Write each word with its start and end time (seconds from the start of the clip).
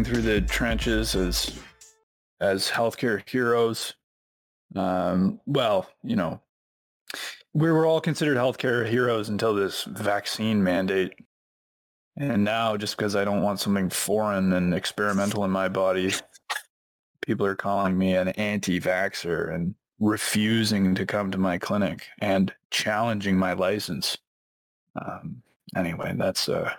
through 0.00 0.22
the 0.22 0.40
trenches 0.40 1.14
as 1.14 1.58
as 2.40 2.70
healthcare 2.70 3.22
heroes. 3.28 3.94
Um, 4.74 5.38
well, 5.46 5.88
you 6.02 6.16
know, 6.16 6.40
we 7.52 7.70
were 7.70 7.84
all 7.84 8.00
considered 8.00 8.38
healthcare 8.38 8.88
heroes 8.88 9.28
until 9.28 9.54
this 9.54 9.84
vaccine 9.84 10.62
mandate. 10.62 11.12
And 12.16 12.44
now, 12.44 12.76
just 12.76 12.96
because 12.96 13.14
I 13.14 13.24
don't 13.24 13.42
want 13.42 13.60
something 13.60 13.90
foreign 13.90 14.52
and 14.52 14.74
experimental 14.74 15.44
in 15.44 15.50
my 15.50 15.68
body, 15.68 16.12
people 17.24 17.46
are 17.46 17.54
calling 17.54 17.96
me 17.96 18.14
an 18.14 18.28
anti-vaxxer 18.28 19.54
and 19.54 19.74
refusing 20.00 20.94
to 20.94 21.06
come 21.06 21.30
to 21.30 21.38
my 21.38 21.58
clinic 21.58 22.06
and 22.18 22.52
challenging 22.70 23.38
my 23.38 23.52
license. 23.52 24.18
Um, 25.00 25.42
anyway, 25.76 26.14
that's 26.16 26.48
uh, 26.48 26.74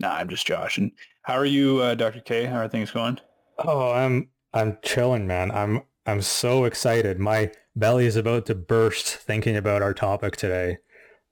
nah, 0.00 0.14
I'm 0.14 0.28
just 0.28 0.46
Josh. 0.46 0.78
And 0.78 0.92
How 1.22 1.34
are 1.34 1.44
you, 1.46 1.78
uh, 1.78 1.94
Dr. 1.94 2.20
K? 2.20 2.44
How 2.44 2.58
are 2.58 2.68
things 2.68 2.90
going? 2.90 3.18
Oh, 3.58 3.92
I'm 3.92 4.28
I'm 4.52 4.78
chilling, 4.82 5.26
man. 5.26 5.50
I'm 5.50 5.82
I'm 6.06 6.22
so 6.22 6.64
excited. 6.64 7.18
My 7.18 7.50
belly 7.74 8.06
is 8.06 8.16
about 8.16 8.46
to 8.46 8.54
burst 8.54 9.06
thinking 9.06 9.56
about 9.56 9.82
our 9.82 9.94
topic 9.94 10.36
today 10.36 10.78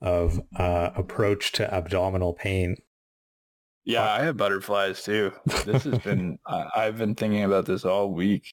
of 0.00 0.40
uh, 0.56 0.90
approach 0.96 1.52
to 1.52 1.72
abdominal 1.72 2.34
pain. 2.34 2.76
Yeah, 3.84 4.10
I 4.10 4.22
have 4.24 4.36
butterflies 4.36 5.02
too. 5.02 5.32
This 5.64 5.84
has 5.84 5.98
been 6.04 6.38
I've 6.46 6.98
been 6.98 7.14
thinking 7.14 7.44
about 7.44 7.66
this 7.66 7.84
all 7.84 8.12
week. 8.12 8.52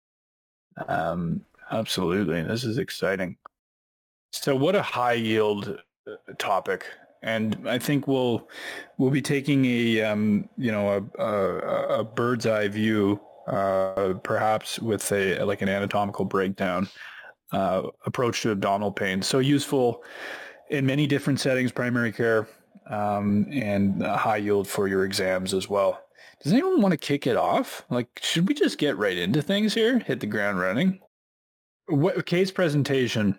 Um, 0.87 1.41
absolutely, 1.71 2.43
this 2.43 2.63
is 2.63 2.77
exciting. 2.77 3.37
So, 4.33 4.55
what 4.55 4.75
a 4.75 4.81
high 4.81 5.13
yield 5.13 5.77
uh, 6.07 6.33
topic, 6.37 6.85
and 7.23 7.67
I 7.67 7.77
think 7.79 8.07
we'll 8.07 8.47
we'll 8.97 9.11
be 9.11 9.21
taking 9.21 9.65
a 9.65 10.01
um, 10.01 10.49
you 10.57 10.71
know 10.71 11.09
a, 11.17 11.21
a, 11.21 11.99
a 11.99 12.03
bird's 12.03 12.45
eye 12.45 12.67
view, 12.67 13.19
uh, 13.47 14.13
perhaps 14.23 14.79
with 14.79 15.11
a 15.11 15.43
like 15.43 15.61
an 15.61 15.69
anatomical 15.69 16.25
breakdown 16.25 16.89
uh, 17.51 17.83
approach 18.05 18.41
to 18.41 18.51
abdominal 18.51 18.91
pain. 18.91 19.21
So 19.21 19.39
useful 19.39 20.03
in 20.69 20.85
many 20.85 21.05
different 21.05 21.39
settings, 21.39 21.71
primary 21.71 22.11
care, 22.11 22.47
um, 22.87 23.45
and 23.51 24.01
high 24.03 24.37
yield 24.37 24.67
for 24.67 24.87
your 24.87 25.05
exams 25.05 25.53
as 25.53 25.69
well. 25.69 26.01
Does 26.43 26.53
anyone 26.53 26.81
want 26.81 26.93
to 26.93 26.97
kick 26.97 27.27
it 27.27 27.37
off? 27.37 27.83
Like, 27.89 28.07
should 28.21 28.47
we 28.47 28.55
just 28.55 28.79
get 28.79 28.97
right 28.97 29.17
into 29.17 29.41
things 29.41 29.75
here? 29.75 29.99
Hit 29.99 30.21
the 30.21 30.27
ground 30.27 30.59
running. 30.59 30.99
What 31.87 32.25
case 32.25 32.49
presentation? 32.51 33.37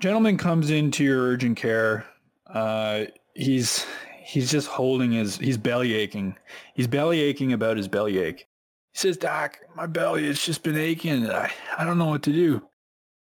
Gentleman 0.00 0.36
comes 0.36 0.70
into 0.70 1.04
your 1.04 1.22
urgent 1.22 1.56
care. 1.56 2.04
Uh, 2.52 3.04
he's 3.34 3.86
he's 4.22 4.50
just 4.50 4.68
holding 4.68 5.12
his 5.12 5.36
he's 5.36 5.58
belly 5.58 5.94
aching. 5.94 6.36
He's 6.74 6.86
belly 6.86 7.20
aching 7.20 7.52
about 7.52 7.76
his 7.76 7.88
belly 7.88 8.18
ache. 8.18 8.46
He 8.92 8.98
says, 8.98 9.16
"Doc, 9.16 9.58
my 9.74 9.86
belly 9.86 10.26
has 10.26 10.40
just 10.40 10.62
been 10.62 10.76
aching. 10.76 11.30
I 11.30 11.52
I 11.76 11.84
don't 11.84 11.98
know 11.98 12.06
what 12.06 12.22
to 12.24 12.32
do." 12.32 12.62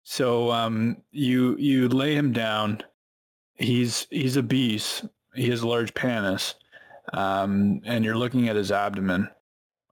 So 0.03 0.52
um, 0.52 0.97
you 1.11 1.55
you 1.57 1.89
lay 1.89 2.16
him 2.16 2.33
down. 2.33 2.81
He's 3.55 4.07
he's 4.09 4.38
obese 4.38 5.03
he 5.35 5.50
has 5.50 5.61
a 5.61 5.67
large 5.67 5.94
penis, 5.94 6.55
um, 7.13 7.81
and 7.85 8.03
you're 8.03 8.17
looking 8.17 8.50
at 8.50 8.55
his 8.55 8.72
abdomen. 8.72 9.29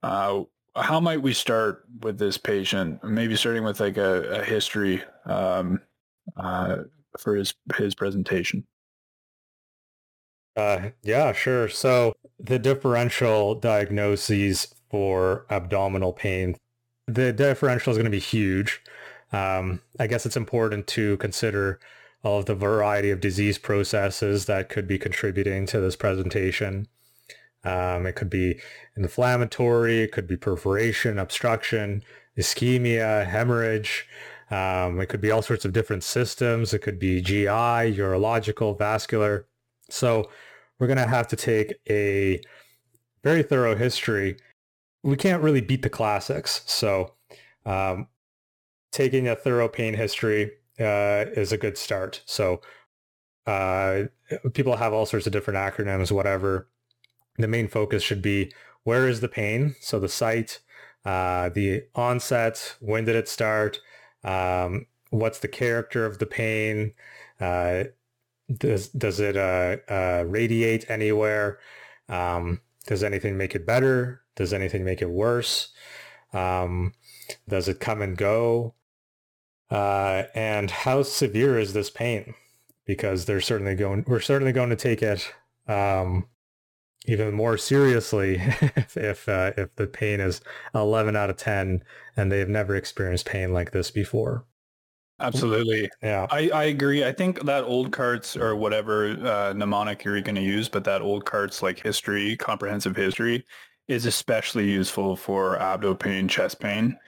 Uh, 0.02 0.42
how 0.74 0.98
might 0.98 1.22
we 1.22 1.32
start 1.32 1.84
with 2.00 2.18
this 2.18 2.36
patient? 2.36 3.02
Maybe 3.04 3.36
starting 3.36 3.62
with 3.64 3.78
like 3.80 3.96
a, 3.96 4.40
a 4.40 4.44
history 4.44 5.02
um, 5.26 5.80
uh, 6.36 6.78
for 7.18 7.36
his 7.36 7.54
his 7.76 7.94
presentation. 7.94 8.66
Uh, 10.56 10.90
yeah, 11.02 11.32
sure. 11.32 11.68
So 11.68 12.14
the 12.38 12.58
differential 12.58 13.54
diagnoses 13.54 14.74
for 14.90 15.46
abdominal 15.50 16.12
pain, 16.12 16.56
the 17.06 17.32
differential 17.32 17.90
is 17.90 17.96
going 17.96 18.04
to 18.04 18.10
be 18.10 18.20
huge. 18.20 18.82
Um, 19.32 19.80
I 19.98 20.06
guess 20.06 20.26
it's 20.26 20.36
important 20.36 20.86
to 20.88 21.16
consider 21.16 21.80
all 22.22 22.38
of 22.38 22.46
the 22.46 22.54
variety 22.54 23.10
of 23.10 23.20
disease 23.20 23.58
processes 23.58 24.46
that 24.46 24.68
could 24.68 24.86
be 24.86 24.98
contributing 24.98 25.66
to 25.66 25.80
this 25.80 25.96
presentation. 25.96 26.88
Um, 27.64 28.06
it 28.06 28.14
could 28.14 28.30
be 28.30 28.60
inflammatory, 28.96 30.02
it 30.02 30.12
could 30.12 30.26
be 30.26 30.36
perforation, 30.36 31.18
obstruction, 31.18 32.02
ischemia, 32.38 33.26
hemorrhage. 33.26 34.06
Um, 34.50 35.00
it 35.00 35.06
could 35.06 35.20
be 35.20 35.30
all 35.30 35.42
sorts 35.42 35.64
of 35.64 35.72
different 35.72 36.04
systems. 36.04 36.74
It 36.74 36.80
could 36.80 36.98
be 36.98 37.20
GI, 37.20 37.46
urological, 37.46 38.78
vascular. 38.78 39.46
So 39.90 40.30
we're 40.78 40.86
going 40.86 40.98
to 40.98 41.06
have 41.06 41.28
to 41.28 41.36
take 41.36 41.74
a 41.88 42.40
very 43.22 43.42
thorough 43.42 43.76
history. 43.76 44.36
We 45.02 45.16
can't 45.16 45.42
really 45.42 45.60
beat 45.60 45.82
the 45.82 45.90
classics. 45.90 46.62
So 46.66 47.14
um, 47.66 48.08
taking 48.92 49.28
a 49.28 49.36
thorough 49.36 49.68
pain 49.68 49.94
history, 49.94 50.52
uh, 50.80 51.26
is 51.36 51.52
a 51.52 51.56
good 51.56 51.78
start. 51.78 52.22
So 52.26 52.60
uh, 53.46 54.04
people 54.52 54.76
have 54.76 54.92
all 54.92 55.06
sorts 55.06 55.26
of 55.26 55.32
different 55.32 55.58
acronyms, 55.58 56.10
whatever. 56.10 56.68
The 57.36 57.48
main 57.48 57.68
focus 57.68 58.02
should 58.02 58.22
be 58.22 58.52
where 58.84 59.08
is 59.08 59.20
the 59.20 59.28
pain? 59.28 59.76
So 59.80 59.98
the 59.98 60.08
site, 60.08 60.60
uh, 61.04 61.48
the 61.50 61.84
onset, 61.94 62.76
when 62.80 63.04
did 63.04 63.16
it 63.16 63.28
start? 63.28 63.80
Um, 64.22 64.86
what's 65.10 65.38
the 65.38 65.48
character 65.48 66.06
of 66.06 66.18
the 66.18 66.26
pain? 66.26 66.92
Does 68.52 68.88
does 68.88 69.20
it 69.20 69.36
uh, 69.36 69.76
uh, 69.88 70.24
radiate 70.26 70.88
anywhere? 70.90 71.58
Um, 72.08 72.60
does 72.86 73.02
anything 73.02 73.36
make 73.36 73.54
it 73.54 73.66
better? 73.66 74.22
Does 74.36 74.52
anything 74.52 74.84
make 74.84 75.00
it 75.00 75.10
worse? 75.10 75.72
Um, 76.32 76.92
does 77.48 77.68
it 77.68 77.80
come 77.80 78.02
and 78.02 78.16
go? 78.16 78.74
Uh, 79.70 80.24
and 80.34 80.70
how 80.70 81.02
severe 81.02 81.58
is 81.58 81.72
this 81.72 81.90
pain? 81.90 82.34
Because 82.84 83.24
they're 83.24 83.40
certainly 83.40 83.74
going, 83.74 84.04
we're 84.06 84.20
certainly 84.20 84.52
going 84.52 84.70
to 84.70 84.76
take 84.76 85.02
it 85.02 85.32
um, 85.66 86.28
even 87.06 87.32
more 87.32 87.56
seriously 87.56 88.36
if 88.40 88.96
if, 88.96 89.28
uh, 89.28 89.52
if 89.56 89.74
the 89.76 89.86
pain 89.86 90.20
is 90.20 90.42
11 90.74 91.16
out 91.16 91.30
of 91.30 91.36
10 91.36 91.82
and 92.16 92.30
they've 92.30 92.48
never 92.48 92.76
experienced 92.76 93.26
pain 93.26 93.52
like 93.52 93.70
this 93.70 93.90
before. 93.90 94.44
Absolutely. 95.20 95.88
Yeah. 96.02 96.26
I, 96.30 96.50
I 96.50 96.64
agree. 96.64 97.04
I 97.04 97.12
think 97.12 97.44
that 97.44 97.64
OLDCARTS 97.64 98.40
or 98.40 98.56
whatever 98.56 99.10
uh, 99.26 99.52
mnemonic 99.52 100.04
you're 100.04 100.20
going 100.20 100.34
to 100.34 100.42
use, 100.42 100.68
but 100.68 100.84
that 100.84 101.02
OLDCARTS 101.02 101.62
like 101.62 101.80
history, 101.80 102.36
comprehensive 102.36 102.96
history 102.96 103.44
is 103.86 104.06
especially 104.06 104.70
useful 104.70 105.14
for 105.14 105.56
abdo 105.58 105.98
pain, 105.98 106.26
chest 106.26 106.58
pain 106.60 106.98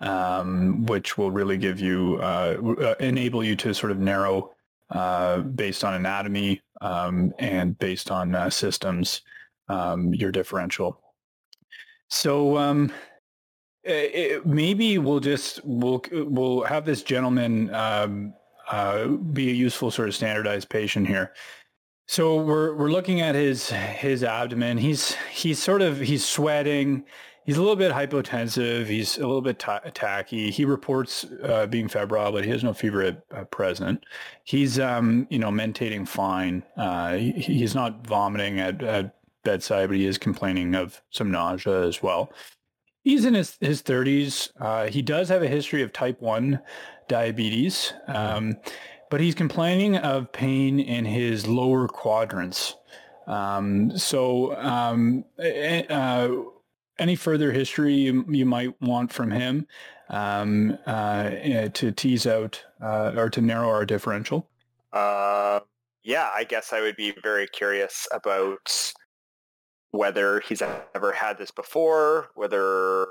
um, 0.00 0.84
which 0.86 1.16
will 1.16 1.30
really 1.30 1.56
give 1.56 1.80
you, 1.80 2.18
uh, 2.20 2.56
uh, 2.80 2.94
enable 3.00 3.42
you 3.44 3.56
to 3.56 3.74
sort 3.74 3.90
of 3.90 3.98
narrow 3.98 4.50
uh, 4.90 5.38
based 5.38 5.84
on 5.84 5.94
anatomy 5.94 6.60
um, 6.80 7.32
and 7.38 7.78
based 7.78 8.10
on 8.10 8.34
uh, 8.34 8.50
systems, 8.50 9.22
um, 9.68 10.12
your 10.12 10.30
differential. 10.30 11.00
So 12.08 12.58
um, 12.58 12.92
it, 13.84 14.46
maybe 14.46 14.98
we'll 14.98 15.20
just, 15.20 15.60
we'll, 15.64 16.02
we'll 16.10 16.62
have 16.62 16.84
this 16.84 17.02
gentleman 17.02 17.72
um, 17.74 18.34
uh, 18.70 19.08
be 19.08 19.50
a 19.50 19.52
useful 19.52 19.90
sort 19.90 20.08
of 20.08 20.14
standardized 20.14 20.68
patient 20.68 21.06
here. 21.06 21.32
So 22.06 22.36
we're 22.36 22.74
we're 22.74 22.90
looking 22.90 23.22
at 23.22 23.34
his 23.34 23.70
his 23.70 24.22
abdomen. 24.22 24.76
He's 24.76 25.14
he's 25.32 25.58
sort 25.58 25.80
of 25.80 26.00
he's 26.00 26.22
sweating 26.22 27.04
he's 27.44 27.56
a 27.56 27.60
little 27.60 27.76
bit 27.76 27.92
hypotensive. 27.92 28.86
He's 28.86 29.16
a 29.18 29.26
little 29.26 29.42
bit 29.42 29.58
t- 29.58 29.90
tachy. 29.92 30.50
He 30.50 30.64
reports 30.64 31.26
uh, 31.42 31.66
being 31.66 31.88
febrile, 31.88 32.32
but 32.32 32.44
he 32.44 32.50
has 32.50 32.64
no 32.64 32.72
fever 32.72 33.02
at, 33.02 33.24
at 33.30 33.50
present. 33.50 34.04
He's, 34.44 34.78
um, 34.78 35.26
you 35.30 35.38
know, 35.38 35.50
mentating 35.50 36.08
fine. 36.08 36.62
Uh, 36.76 37.14
he, 37.14 37.32
he's 37.32 37.74
not 37.74 38.06
vomiting 38.06 38.60
at, 38.60 38.82
at, 38.82 39.14
bedside, 39.44 39.90
but 39.90 39.98
he 39.98 40.06
is 40.06 40.16
complaining 40.16 40.74
of 40.74 41.02
some 41.10 41.30
nausea 41.30 41.82
as 41.86 42.02
well. 42.02 42.32
He's 43.04 43.26
in 43.26 43.34
his, 43.34 43.56
his 43.60 43.82
30s. 43.82 44.50
Uh, 44.58 44.86
he 44.86 45.02
does 45.02 45.28
have 45.28 45.42
a 45.42 45.48
history 45.48 45.82
of 45.82 45.92
type 45.92 46.20
1 46.20 46.58
diabetes, 47.06 47.92
um, 48.08 48.56
but 49.10 49.20
he's 49.20 49.34
complaining 49.34 49.96
of 49.98 50.32
pain 50.32 50.80
in 50.80 51.04
his 51.04 51.46
lower 51.46 51.86
quadrants. 51.86 52.76
Um, 53.26 53.96
so 53.96 54.56
um, 54.56 55.24
uh, 55.38 56.28
any 56.98 57.14
further 57.14 57.52
history 57.52 57.94
you, 57.94 58.24
you 58.28 58.46
might 58.46 58.80
want 58.80 59.12
from 59.12 59.30
him 59.30 59.66
um, 60.08 60.78
uh, 60.86 61.30
eh, 61.30 61.68
to 61.68 61.92
tease 61.92 62.26
out 62.26 62.62
uh, 62.82 63.12
or 63.16 63.28
to 63.30 63.40
narrow 63.40 63.68
our 63.68 63.84
differential? 63.84 64.48
Uh, 64.92 65.60
yeah, 66.02 66.30
I 66.34 66.44
guess 66.44 66.72
I 66.72 66.80
would 66.80 66.96
be 66.96 67.14
very 67.22 67.46
curious 67.48 68.08
about 68.12 68.92
whether 69.94 70.40
he's 70.40 70.60
ever 70.60 71.12
had 71.12 71.38
this 71.38 71.52
before, 71.52 72.28
whether 72.34 73.06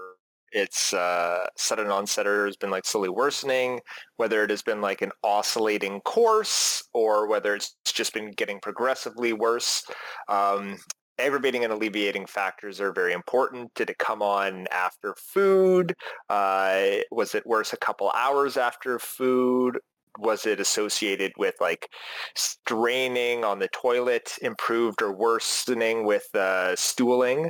it's 0.52 0.94
uh, 0.94 1.48
sudden 1.56 1.88
onset 1.88 2.28
or 2.28 2.46
has 2.46 2.58
been 2.58 2.70
like 2.70 2.86
slowly 2.86 3.08
worsening, 3.08 3.80
whether 4.18 4.44
it 4.44 4.50
has 4.50 4.62
been 4.62 4.82
like 4.82 5.02
an 5.02 5.12
oscillating 5.24 6.02
course 6.02 6.84
or 6.94 7.28
whether 7.28 7.56
it's 7.56 7.78
just 7.86 8.14
been 8.14 8.32
getting 8.32 8.60
progressively 8.60 9.32
worse. 9.32 9.86
Um, 10.28 10.78
aggravating 11.20 11.64
and 11.64 11.72
alleviating 11.72 12.26
factors 12.26 12.82
are 12.82 12.92
very 12.92 13.14
important. 13.14 13.74
Did 13.76 13.90
it 13.90 13.98
come 13.98 14.22
on 14.22 14.68
after 14.70 15.16
food? 15.18 15.96
Uh, 16.30 16.98
was 17.12 17.34
it 17.34 17.48
worse 17.48 17.72
a 17.72 17.78
couple 17.78 18.12
hours 18.12 18.58
after 18.58 19.00
food? 19.00 19.80
Was 20.20 20.46
it 20.46 20.60
associated 20.60 21.32
with 21.38 21.56
like 21.60 21.90
straining 22.36 23.44
on 23.44 23.60
the 23.60 23.68
toilet, 23.70 24.34
improved 24.42 25.02
or 25.02 25.12
worsening 25.14 26.06
with 26.06 26.28
uh, 26.36 26.76
stooling? 26.76 27.50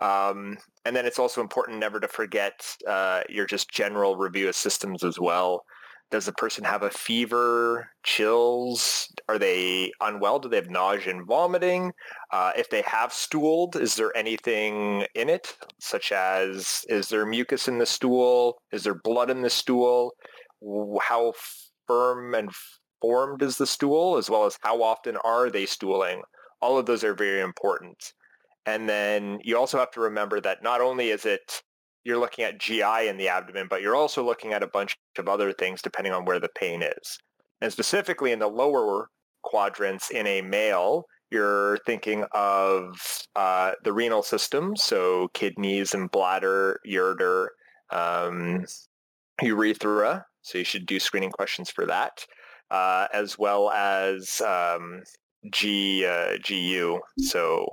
Um, 0.00 0.58
and 0.84 0.96
then 0.96 1.06
it's 1.06 1.18
also 1.18 1.40
important 1.40 1.78
never 1.78 2.00
to 2.00 2.08
forget 2.08 2.76
uh, 2.88 3.22
your 3.28 3.46
just 3.46 3.70
general 3.70 4.16
review 4.16 4.48
of 4.48 4.56
systems 4.56 5.04
as 5.04 5.20
well. 5.20 5.64
Does 6.10 6.26
the 6.26 6.32
person 6.32 6.64
have 6.64 6.82
a 6.82 6.90
fever, 6.90 7.88
chills? 8.02 9.08
Are 9.28 9.38
they 9.38 9.92
unwell? 10.02 10.40
Do 10.40 10.48
they 10.50 10.56
have 10.56 10.68
nausea 10.68 11.14
and 11.14 11.26
vomiting? 11.26 11.92
Uh, 12.30 12.52
if 12.54 12.68
they 12.68 12.82
have 12.82 13.14
stooled, 13.14 13.76
is 13.76 13.94
there 13.94 14.14
anything 14.14 15.06
in 15.14 15.30
it, 15.30 15.56
such 15.80 16.12
as 16.12 16.84
is 16.90 17.08
there 17.08 17.24
mucus 17.24 17.66
in 17.66 17.78
the 17.78 17.86
stool? 17.86 18.60
Is 18.72 18.84
there 18.84 18.94
blood 18.94 19.30
in 19.30 19.40
the 19.40 19.48
stool? 19.48 20.12
How 21.00 21.32
firm 21.92 22.34
and 22.34 22.50
formed 23.00 23.42
is 23.42 23.58
the 23.58 23.66
stool, 23.66 24.16
as 24.16 24.30
well 24.30 24.46
as 24.46 24.58
how 24.62 24.82
often 24.82 25.16
are 25.18 25.50
they 25.50 25.66
stooling? 25.66 26.22
All 26.62 26.78
of 26.78 26.86
those 26.86 27.04
are 27.04 27.14
very 27.14 27.40
important. 27.40 28.12
And 28.64 28.88
then 28.88 29.40
you 29.42 29.58
also 29.58 29.78
have 29.78 29.90
to 29.92 30.00
remember 30.00 30.40
that 30.40 30.62
not 30.62 30.80
only 30.80 31.10
is 31.10 31.26
it 31.26 31.62
you're 32.04 32.18
looking 32.18 32.44
at 32.44 32.58
GI 32.58 33.08
in 33.08 33.16
the 33.16 33.28
abdomen, 33.28 33.66
but 33.68 33.82
you're 33.82 33.96
also 33.96 34.24
looking 34.24 34.52
at 34.52 34.62
a 34.62 34.68
bunch 34.68 34.96
of 35.18 35.28
other 35.28 35.52
things 35.52 35.82
depending 35.82 36.12
on 36.12 36.24
where 36.24 36.40
the 36.40 36.48
pain 36.56 36.82
is. 36.82 37.18
And 37.60 37.72
specifically 37.72 38.32
in 38.32 38.38
the 38.38 38.48
lower 38.48 39.08
quadrants 39.42 40.10
in 40.10 40.26
a 40.26 40.40
male, 40.42 41.04
you're 41.30 41.78
thinking 41.86 42.24
of 42.32 42.98
uh, 43.36 43.72
the 43.84 43.92
renal 43.92 44.22
system, 44.22 44.76
so 44.76 45.28
kidneys 45.34 45.94
and 45.94 46.10
bladder, 46.10 46.80
ureter, 46.86 47.48
um, 47.90 48.64
urethra. 49.40 50.26
So 50.42 50.58
you 50.58 50.64
should 50.64 50.86
do 50.86 50.98
screening 50.98 51.30
questions 51.30 51.70
for 51.70 51.86
that, 51.86 52.26
uh, 52.70 53.06
as 53.12 53.38
well 53.38 53.70
as 53.70 54.40
um, 54.40 55.02
G, 55.50 56.04
uh, 56.04 56.38
GU. 56.46 57.00
So 57.18 57.68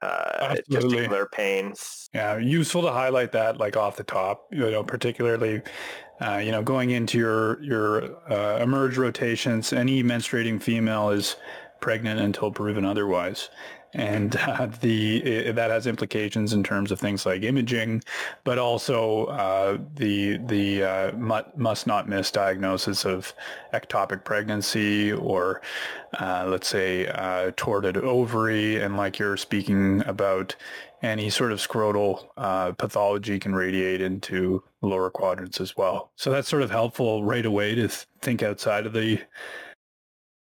uh, 0.00 0.54
testicular 0.70 1.30
pain. 1.30 1.74
Yeah, 2.14 2.38
useful 2.38 2.82
to 2.82 2.92
highlight 2.92 3.32
that 3.32 3.58
like 3.58 3.76
off 3.76 3.96
the 3.96 4.04
top, 4.04 4.46
you 4.52 4.70
know, 4.70 4.84
particularly, 4.84 5.62
uh, 6.20 6.36
you 6.36 6.52
know, 6.52 6.62
going 6.62 6.90
into 6.90 7.18
your, 7.18 7.62
your 7.62 8.30
uh, 8.30 8.58
emerge 8.62 8.96
rotations, 8.96 9.72
any 9.72 10.02
menstruating 10.02 10.62
female 10.62 11.10
is 11.10 11.36
pregnant 11.80 12.20
until 12.20 12.50
proven 12.50 12.84
otherwise 12.84 13.50
and 13.94 14.36
uh, 14.46 14.66
the 14.80 15.18
it, 15.18 15.54
that 15.56 15.70
has 15.70 15.86
implications 15.86 16.52
in 16.52 16.62
terms 16.62 16.90
of 16.90 17.00
things 17.00 17.26
like 17.26 17.42
imaging, 17.42 18.02
but 18.44 18.58
also 18.58 19.26
uh, 19.26 19.78
the 19.94 20.38
the 20.46 20.82
uh, 20.82 21.12
must 21.56 21.86
not 21.86 22.08
miss 22.08 22.30
diagnosis 22.30 23.04
of 23.04 23.32
ectopic 23.72 24.24
pregnancy 24.24 25.12
or 25.12 25.62
uh, 26.20 26.46
let's 26.48 26.68
say 26.68 27.06
uh, 27.08 27.50
torted 27.56 27.96
ovary, 27.96 28.76
and 28.76 28.96
like 28.96 29.18
you're 29.18 29.36
speaking 29.36 30.02
about, 30.06 30.54
any 31.02 31.30
sort 31.30 31.52
of 31.52 31.58
scrotal 31.58 32.28
uh, 32.36 32.72
pathology 32.72 33.38
can 33.38 33.54
radiate 33.54 34.00
into 34.00 34.62
lower 34.82 35.10
quadrants 35.10 35.60
as 35.60 35.76
well. 35.76 36.10
So 36.16 36.30
that's 36.30 36.48
sort 36.48 36.62
of 36.62 36.70
helpful 36.70 37.24
right 37.24 37.46
away 37.46 37.74
to 37.76 37.88
th- 37.88 38.06
think 38.20 38.42
outside 38.42 38.86
of 38.86 38.92
the 38.92 39.20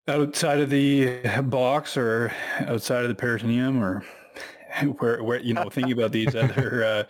outside 0.08 0.60
of 0.60 0.70
the 0.70 1.18
box 1.44 1.96
or 1.96 2.32
outside 2.60 3.02
of 3.02 3.08
the 3.08 3.14
peritoneum 3.14 3.82
or 3.82 4.04
where 4.98 5.22
where 5.22 5.40
you 5.40 5.54
know 5.54 5.68
thinking 5.70 5.92
about 5.92 6.12
these 6.12 6.34
other 6.34 6.84
uh, 6.84 7.04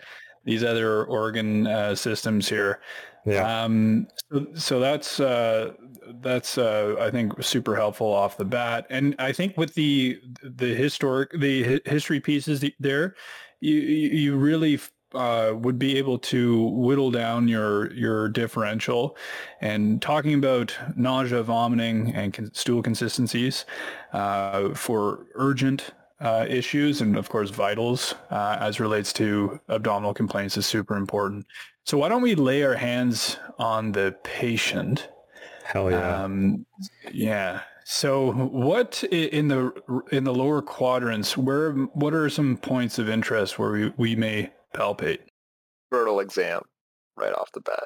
these 0.45 0.63
other 0.63 1.03
organ 1.05 1.67
uh, 1.67 1.95
systems 1.95 2.47
here. 2.47 2.79
Yeah. 3.25 3.63
Um, 3.63 4.07
so, 4.31 4.47
so 4.55 4.79
that's 4.79 5.19
uh, 5.19 5.73
that's 6.21 6.57
uh, 6.57 6.95
I 6.99 7.11
think 7.11 7.43
super 7.43 7.75
helpful 7.75 8.07
off 8.07 8.37
the 8.37 8.45
bat, 8.45 8.87
and 8.89 9.15
I 9.19 9.33
think 9.33 9.57
with 9.57 9.73
the 9.73 10.19
the 10.41 10.73
historic 10.73 11.31
the 11.37 11.81
history 11.85 12.21
pieces 12.21 12.63
there, 12.79 13.15
you 13.59 13.75
you 13.75 14.37
really 14.37 14.79
uh, 15.17 15.53
would 15.53 15.79
be 15.79 15.97
able 15.97 16.19
to 16.19 16.63
whittle 16.69 17.11
down 17.11 17.47
your 17.47 17.91
your 17.93 18.29
differential. 18.29 19.17
And 19.61 20.01
talking 20.01 20.35
about 20.35 20.77
nausea, 20.95 21.43
vomiting, 21.43 22.13
and 22.13 22.33
con- 22.33 22.53
stool 22.53 22.83
consistencies 22.83 23.65
uh, 24.13 24.73
for 24.73 25.25
urgent 25.35 25.91
uh, 26.19 26.45
issues 26.49 27.01
and 27.01 27.15
of 27.15 27.29
course 27.29 27.49
vitals 27.49 28.15
uh, 28.31 28.57
as 28.59 28.79
relates 28.79 29.13
to 29.13 29.59
abdominal 29.69 30.13
complaints 30.13 30.57
is 30.57 30.65
super 30.65 30.95
important. 30.95 31.45
So 31.83 31.97
why 31.97 32.09
don't 32.09 32.21
we 32.21 32.35
lay 32.35 32.63
our 32.63 32.75
hands 32.75 33.37
on 33.59 33.91
the 33.91 34.15
patient? 34.23 35.09
Hell 35.63 35.91
yeah. 35.91 36.23
Um, 36.23 36.65
yeah. 37.11 37.61
So 37.85 38.31
what 38.33 39.03
in 39.05 39.47
the 39.47 39.71
in 40.11 40.25
the 40.25 40.33
lower 40.33 40.61
quadrants, 40.61 41.37
where 41.37 41.71
what 41.71 42.13
are 42.13 42.29
some 42.29 42.57
points 42.57 42.99
of 42.99 43.07
interest 43.07 43.57
where 43.57 43.71
we, 43.71 43.93
we 43.95 44.15
may 44.15 44.51
palpate. 44.75 45.19
Scrotal 45.91 46.21
exam 46.21 46.61
right 47.15 47.33
off 47.33 47.51
the 47.53 47.61
bat. 47.61 47.85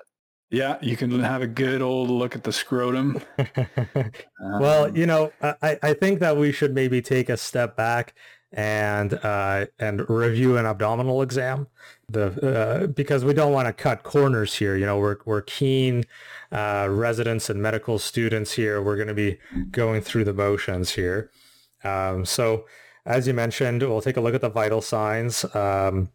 Yeah, 0.51 0.77
you 0.81 0.97
can 0.97 1.17
have 1.21 1.41
a 1.41 1.47
good 1.47 1.81
old 1.81 2.09
look 2.09 2.35
at 2.35 2.43
the 2.43 2.51
scrotum. 2.51 3.21
well, 4.59 4.85
um, 4.85 4.95
you 4.95 5.05
know, 5.05 5.31
I, 5.41 5.79
I 5.81 5.93
think 5.93 6.19
that 6.19 6.35
we 6.35 6.51
should 6.51 6.75
maybe 6.75 7.01
take 7.01 7.29
a 7.29 7.37
step 7.37 7.77
back 7.77 8.13
and 8.51 9.13
uh, 9.13 9.67
and 9.79 10.07
review 10.09 10.57
an 10.57 10.65
abdominal 10.65 11.21
exam. 11.21 11.67
The 12.09 12.83
uh, 12.83 12.87
because 12.87 13.23
we 13.23 13.33
don't 13.33 13.53
want 13.53 13.67
to 13.67 13.73
cut 13.73 14.03
corners 14.03 14.55
here. 14.55 14.75
You 14.75 14.85
know, 14.85 14.99
we're 14.99 15.17
we're 15.25 15.41
keen 15.41 16.03
uh, 16.51 16.87
residents 16.91 17.49
and 17.49 17.61
medical 17.61 17.97
students 17.97 18.51
here. 18.51 18.81
We're 18.81 18.97
going 18.97 19.07
to 19.07 19.13
be 19.13 19.39
going 19.71 20.01
through 20.01 20.25
the 20.25 20.33
motions 20.33 20.91
here. 20.91 21.31
Um, 21.85 22.25
so, 22.25 22.65
as 23.05 23.25
you 23.25 23.33
mentioned, 23.33 23.83
we'll 23.83 24.01
take 24.01 24.17
a 24.17 24.21
look 24.21 24.35
at 24.35 24.41
the 24.41 24.49
vital 24.49 24.81
signs. 24.81 25.45
Um, 25.55 26.09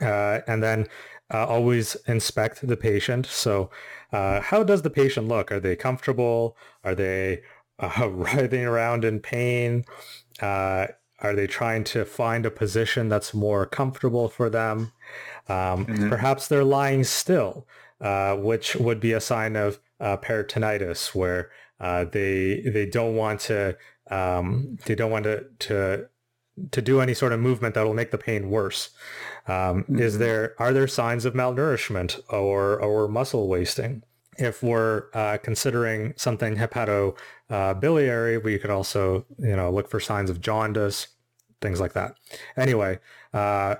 uh, 0.00 0.40
and 0.46 0.62
then 0.62 0.86
uh, 1.32 1.46
always 1.46 1.96
inspect 2.06 2.66
the 2.66 2.76
patient. 2.76 3.26
So 3.26 3.70
uh, 4.12 4.40
how 4.40 4.62
does 4.62 4.82
the 4.82 4.90
patient 4.90 5.28
look? 5.28 5.52
Are 5.52 5.60
they 5.60 5.76
comfortable? 5.76 6.56
Are 6.84 6.94
they 6.94 7.42
uh, 7.78 8.08
writhing 8.10 8.64
around 8.64 9.04
in 9.04 9.20
pain? 9.20 9.84
Uh, 10.40 10.88
are 11.22 11.34
they 11.34 11.46
trying 11.46 11.84
to 11.84 12.04
find 12.04 12.46
a 12.46 12.50
position 12.50 13.08
that's 13.08 13.34
more 13.34 13.66
comfortable 13.66 14.28
for 14.28 14.48
them? 14.48 14.92
Um, 15.48 15.84
mm-hmm. 15.84 16.08
Perhaps 16.08 16.48
they're 16.48 16.64
lying 16.64 17.04
still, 17.04 17.66
uh, 18.00 18.36
which 18.36 18.74
would 18.76 19.00
be 19.00 19.12
a 19.12 19.20
sign 19.20 19.54
of 19.54 19.80
peritonitis, 20.00 21.14
where 21.14 21.50
they 21.78 22.62
they 22.64 22.86
don't 22.86 23.16
want 23.16 23.40
to 23.40 23.76
um, 24.10 24.78
they 24.86 24.94
don't 24.94 25.10
want 25.10 25.24
to, 25.24 25.44
to 25.60 26.08
to 26.70 26.82
do 26.82 27.00
any 27.00 27.14
sort 27.14 27.32
of 27.32 27.40
movement 27.40 27.74
that 27.74 27.84
will 27.84 27.94
make 27.94 28.10
the 28.10 28.18
pain 28.18 28.50
worse. 28.50 28.90
Um, 29.46 29.84
mm-hmm. 29.84 29.98
Is 30.00 30.18
there 30.18 30.54
are 30.58 30.72
there 30.72 30.86
signs 30.86 31.24
of 31.24 31.34
malnourishment 31.34 32.20
or 32.28 32.80
or 32.80 33.08
muscle 33.08 33.48
wasting? 33.48 34.02
If 34.38 34.62
we're 34.62 35.04
uh, 35.12 35.38
considering 35.42 36.14
something 36.16 36.56
hepatobiliary, 36.56 38.36
uh, 38.36 38.40
we 38.40 38.58
could 38.58 38.70
also 38.70 39.24
you 39.38 39.56
know 39.56 39.70
look 39.70 39.90
for 39.90 40.00
signs 40.00 40.30
of 40.30 40.40
jaundice, 40.40 41.08
things 41.60 41.80
like 41.80 41.92
that. 41.94 42.14
Anyway, 42.56 42.98
uh, 43.32 43.76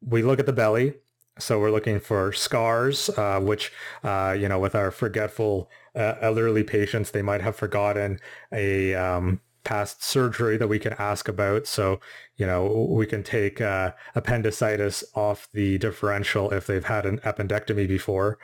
we 0.00 0.22
look 0.22 0.38
at 0.38 0.46
the 0.46 0.52
belly. 0.52 0.94
So 1.36 1.58
we're 1.58 1.72
looking 1.72 1.98
for 1.98 2.32
scars, 2.32 3.10
uh, 3.10 3.40
which, 3.40 3.72
uh, 4.04 4.36
you 4.38 4.48
know, 4.48 4.60
with 4.60 4.76
our 4.76 4.92
forgetful 4.92 5.68
uh, 5.96 6.14
elderly 6.20 6.62
patients, 6.62 7.10
they 7.10 7.22
might 7.22 7.40
have 7.40 7.56
forgotten 7.56 8.20
a 8.52 8.94
um, 8.94 9.40
past 9.64 10.04
surgery 10.04 10.56
that 10.56 10.68
we 10.68 10.78
can 10.78 10.94
ask 10.98 11.28
about. 11.28 11.66
So, 11.66 12.00
you 12.36 12.46
know, 12.46 12.86
we 12.90 13.06
can 13.06 13.22
take 13.22 13.60
uh, 13.60 13.92
appendicitis 14.14 15.04
off 15.14 15.48
the 15.52 15.78
differential 15.78 16.52
if 16.52 16.66
they've 16.66 16.84
had 16.84 17.06
an 17.06 17.18
appendectomy 17.18 17.88
before. 17.88 18.38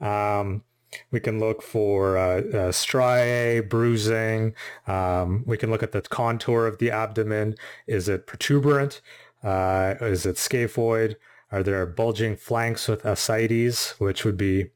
Um, 0.00 0.62
we 1.10 1.20
can 1.20 1.38
look 1.38 1.62
for 1.62 2.18
uh, 2.18 2.40
uh, 2.40 2.72
striae, 2.72 3.60
bruising. 3.60 4.54
Um, 4.86 5.44
we 5.46 5.56
can 5.56 5.70
look 5.70 5.82
at 5.82 5.92
the 5.92 6.02
contour 6.02 6.66
of 6.66 6.78
the 6.78 6.90
abdomen. 6.90 7.54
Is 7.86 8.08
it 8.08 8.26
protuberant? 8.26 9.00
Uh, 9.42 9.94
is 10.00 10.26
it 10.26 10.36
scaphoid? 10.36 11.16
Are 11.52 11.62
there 11.62 11.86
bulging 11.86 12.36
flanks 12.36 12.88
with 12.88 13.04
ascites, 13.04 13.98
which 14.00 14.24
would 14.24 14.36
be 14.36 14.70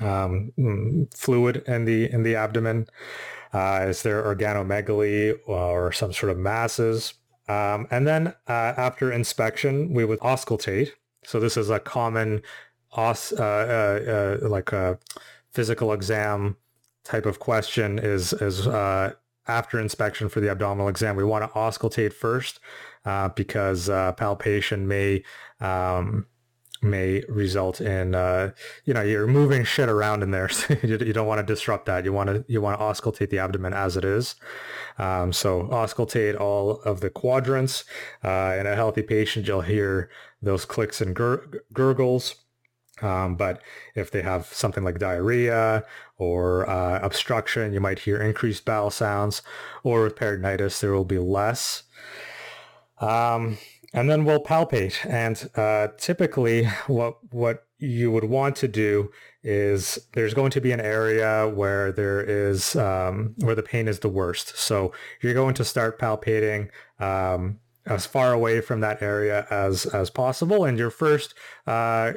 um, 0.00 0.52
mm, 0.58 1.14
fluid 1.16 1.64
in 1.66 1.84
the 1.84 2.10
in 2.10 2.22
the 2.22 2.36
abdomen? 2.36 2.86
Uh, 3.52 3.86
is 3.88 4.02
there 4.02 4.22
organomegaly 4.22 5.38
or 5.46 5.92
some 5.92 6.12
sort 6.12 6.30
of 6.30 6.38
masses? 6.38 7.14
Um, 7.48 7.88
and 7.90 8.06
then 8.06 8.28
uh, 8.48 8.74
after 8.76 9.10
inspection, 9.10 9.92
we 9.92 10.04
would 10.04 10.20
auscultate. 10.20 10.90
So 11.24 11.40
this 11.40 11.56
is 11.56 11.68
a 11.68 11.80
common 11.80 12.42
uh, 12.96 13.14
uh, 13.38 13.42
uh 13.42 14.48
like 14.48 14.72
a 14.72 14.98
physical 15.52 15.92
exam 15.92 16.56
type 17.04 17.26
of 17.26 17.38
question 17.38 17.98
is, 17.98 18.32
is 18.34 18.66
uh, 18.66 19.12
after 19.46 19.80
inspection 19.80 20.28
for 20.28 20.40
the 20.40 20.50
abdominal 20.50 20.88
exam, 20.88 21.16
we 21.16 21.24
want 21.24 21.44
to 21.44 21.58
auscultate 21.58 22.12
first 22.12 22.60
uh, 23.04 23.28
because 23.30 23.88
uh, 23.88 24.12
palpation 24.12 24.86
may 24.86 25.22
um, 25.60 26.26
may 26.82 27.22
result 27.28 27.80
in 27.80 28.14
uh, 28.14 28.52
you 28.84 28.94
know 28.94 29.02
you're 29.02 29.26
moving 29.26 29.64
shit 29.64 29.88
around 29.88 30.22
in 30.22 30.30
there. 30.30 30.48
So 30.60 30.76
you, 30.82 31.12
don't 31.12 31.26
want 31.26 31.46
to 31.46 31.54
disrupt 31.54 31.86
that. 31.86 32.04
You 32.04 32.12
want 32.12 32.28
to 32.28 32.44
you 32.48 32.60
want 32.60 32.78
to 32.78 32.84
auscultate 32.84 33.30
the 33.30 33.38
abdomen 33.38 33.72
as 33.72 33.96
it 33.96 34.04
is. 34.04 34.34
Um, 34.98 35.32
so 35.32 35.64
auscultate 35.64 36.38
all 36.38 36.80
of 36.82 37.00
the 37.00 37.10
quadrants. 37.10 37.84
Uh, 38.22 38.56
in 38.58 38.66
a 38.66 38.74
healthy 38.74 39.02
patient 39.02 39.46
you'll 39.46 39.62
hear 39.62 40.10
those 40.42 40.64
clicks 40.64 41.00
and 41.00 41.14
gur- 41.14 41.62
gurgles. 41.72 42.36
Um, 43.02 43.36
but 43.36 43.62
if 43.94 44.10
they 44.10 44.20
have 44.22 44.46
something 44.46 44.84
like 44.84 44.98
diarrhea 44.98 45.84
or 46.18 46.68
uh, 46.68 47.00
obstruction 47.02 47.72
you 47.72 47.80
might 47.80 48.00
hear 48.00 48.20
increased 48.20 48.64
bowel 48.64 48.90
sounds. 48.90 49.42
Or 49.82 50.04
with 50.04 50.16
peritonitis 50.16 50.80
there 50.80 50.92
will 50.92 51.04
be 51.04 51.18
less. 51.18 51.84
Um, 53.00 53.56
and 53.92 54.08
then 54.08 54.24
we'll 54.24 54.42
palpate. 54.42 55.04
And 55.06 55.48
uh, 55.56 55.88
typically, 55.98 56.64
what 56.86 57.18
what 57.32 57.66
you 57.78 58.10
would 58.12 58.24
want 58.24 58.56
to 58.56 58.68
do 58.68 59.10
is 59.42 59.98
there's 60.12 60.34
going 60.34 60.50
to 60.50 60.60
be 60.60 60.72
an 60.72 60.80
area 60.80 61.48
where 61.48 61.90
there 61.92 62.20
is 62.22 62.76
um, 62.76 63.34
where 63.38 63.54
the 63.54 63.62
pain 63.62 63.88
is 63.88 64.00
the 64.00 64.08
worst. 64.08 64.56
So 64.56 64.92
you're 65.20 65.34
going 65.34 65.54
to 65.54 65.64
start 65.64 65.98
palpating 65.98 66.68
um, 66.98 67.58
as 67.86 68.04
far 68.06 68.32
away 68.32 68.60
from 68.60 68.80
that 68.80 69.02
area 69.02 69.46
as 69.50 69.86
as 69.86 70.10
possible. 70.10 70.64
And 70.64 70.78
your 70.78 70.90
first 70.90 71.34
uh, 71.66 72.12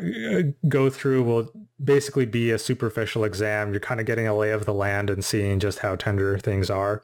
go 0.67 0.89
through 0.89 1.23
will 1.23 1.51
basically 1.83 2.25
be 2.25 2.51
a 2.51 2.59
superficial 2.59 3.23
exam. 3.23 3.71
You're 3.71 3.79
kind 3.79 3.99
of 3.99 4.05
getting 4.05 4.27
a 4.27 4.35
lay 4.35 4.51
of 4.51 4.65
the 4.65 4.73
land 4.73 5.09
and 5.09 5.23
seeing 5.23 5.59
just 5.59 5.79
how 5.79 5.95
tender 5.95 6.37
things 6.37 6.69
are 6.69 7.03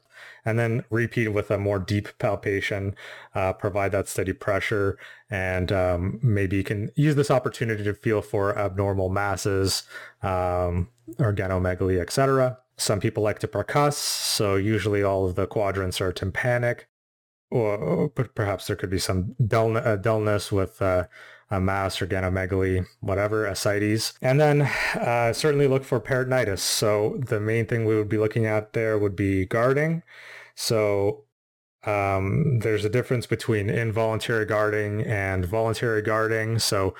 and 0.49 0.57
then 0.57 0.83
repeat 0.89 1.29
with 1.29 1.51
a 1.51 1.57
more 1.57 1.77
deep 1.79 2.09
palpation, 2.17 2.95
uh, 3.35 3.53
provide 3.53 3.91
that 3.91 4.07
steady 4.07 4.33
pressure, 4.33 4.97
and 5.29 5.71
um, 5.71 6.19
maybe 6.23 6.57
you 6.57 6.63
can 6.63 6.91
use 6.95 7.15
this 7.15 7.29
opportunity 7.29 7.83
to 7.83 7.93
feel 7.93 8.21
for 8.21 8.57
abnormal 8.57 9.09
masses, 9.09 9.83
um, 10.23 10.89
organomegaly, 11.19 12.01
etc. 12.01 12.57
Some 12.77 12.99
people 12.99 13.21
like 13.21 13.39
to 13.39 13.47
percuss, 13.47 13.93
so 13.93 14.55
usually 14.55 15.03
all 15.03 15.25
of 15.27 15.35
the 15.35 15.45
quadrants 15.45 16.01
are 16.01 16.11
tympanic, 16.11 16.87
or, 17.51 18.09
perhaps 18.09 18.67
there 18.67 18.75
could 18.75 18.89
be 18.89 18.99
some 18.99 19.35
dull, 19.45 19.77
uh, 19.77 19.95
dullness 19.95 20.51
with 20.51 20.81
uh, 20.81 21.05
a 21.51 21.59
mass, 21.59 21.97
organomegaly, 21.97 22.85
whatever, 22.99 23.45
ascites. 23.45 24.13
And 24.21 24.39
then 24.39 24.61
uh, 24.61 25.33
certainly 25.33 25.67
look 25.67 25.83
for 25.83 25.99
peritonitis. 25.99 26.59
So 26.59 27.19
the 27.19 27.39
main 27.39 27.65
thing 27.65 27.85
we 27.85 27.95
would 27.95 28.09
be 28.09 28.17
looking 28.17 28.45
at 28.45 28.73
there 28.73 28.97
would 28.97 29.15
be 29.15 29.45
guarding. 29.45 30.03
So 30.59 31.23
um, 31.85 32.59
there's 32.59 32.83
a 32.83 32.89
difference 32.89 33.25
between 33.25 33.69
involuntary 33.69 34.45
guarding 34.45 35.01
and 35.03 35.45
voluntary 35.45 36.01
guarding. 36.01 36.59
So 36.59 36.93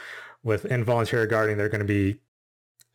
with 0.43 0.63
involuntary 0.63 1.27
guarding, 1.27 1.57
they're 1.57 1.67
going 1.67 1.85
to 1.85 1.85
be, 1.85 2.21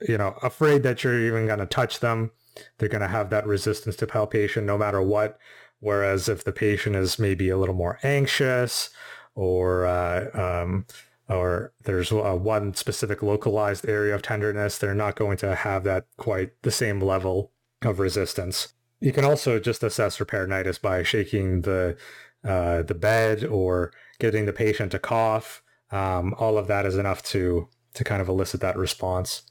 you 0.08 0.16
know, 0.16 0.38
afraid 0.42 0.82
that 0.82 1.04
you're 1.04 1.20
even 1.20 1.46
going 1.46 1.58
to 1.58 1.66
touch 1.66 2.00
them. 2.00 2.30
They're 2.78 2.88
going 2.88 3.02
to 3.02 3.08
have 3.08 3.28
that 3.28 3.46
resistance 3.46 3.94
to 3.96 4.06
palpation 4.06 4.64
no 4.64 4.78
matter 4.78 5.02
what. 5.02 5.38
Whereas 5.80 6.30
if 6.30 6.44
the 6.44 6.52
patient 6.52 6.96
is 6.96 7.18
maybe 7.18 7.50
a 7.50 7.58
little 7.58 7.74
more 7.74 7.98
anxious 8.02 8.88
or 9.34 9.84
uh, 9.84 10.30
um, 10.32 10.86
or 11.28 11.74
there's 11.82 12.10
one 12.10 12.72
specific 12.72 13.22
localized 13.22 13.86
area 13.86 14.14
of 14.14 14.22
tenderness, 14.22 14.78
they're 14.78 14.94
not 14.94 15.14
going 15.14 15.36
to 15.38 15.56
have 15.56 15.84
that 15.84 16.06
quite 16.16 16.52
the 16.62 16.70
same 16.70 17.02
level 17.02 17.52
of 17.82 17.98
resistance. 17.98 18.72
You 19.04 19.12
can 19.12 19.26
also 19.26 19.60
just 19.60 19.82
assess 19.82 20.16
for 20.16 20.24
peritonitis 20.24 20.80
by 20.80 21.02
shaking 21.02 21.60
the 21.60 21.94
uh, 22.42 22.80
the 22.82 22.94
bed 22.94 23.44
or 23.44 23.92
getting 24.18 24.46
the 24.46 24.52
patient 24.54 24.92
to 24.92 24.98
cough. 24.98 25.62
Um, 25.90 26.34
all 26.38 26.56
of 26.56 26.68
that 26.68 26.86
is 26.86 26.96
enough 26.96 27.22
to 27.24 27.68
to 27.92 28.02
kind 28.02 28.22
of 28.22 28.30
elicit 28.30 28.62
that 28.62 28.78
response. 28.78 29.42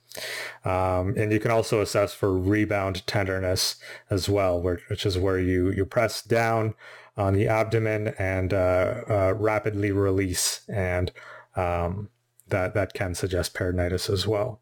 Um, 0.65 1.13
and 1.17 1.31
you 1.31 1.39
can 1.39 1.51
also 1.51 1.81
assess 1.81 2.15
for 2.15 2.35
rebound 2.35 3.05
tenderness 3.05 3.75
as 4.09 4.27
well, 4.27 4.59
which 4.59 5.05
is 5.05 5.19
where 5.19 5.39
you, 5.39 5.69
you 5.69 5.85
press 5.85 6.23
down 6.23 6.73
on 7.15 7.33
the 7.33 7.47
abdomen 7.47 8.15
and 8.17 8.53
uh, 8.53 9.01
uh, 9.07 9.33
rapidly 9.37 9.91
release. 9.91 10.61
And 10.67 11.11
um, 11.55 12.09
that, 12.49 12.73
that 12.73 12.93
can 12.93 13.15
suggest 13.15 13.53
peritonitis 13.53 14.09
as 14.09 14.27
well. 14.27 14.61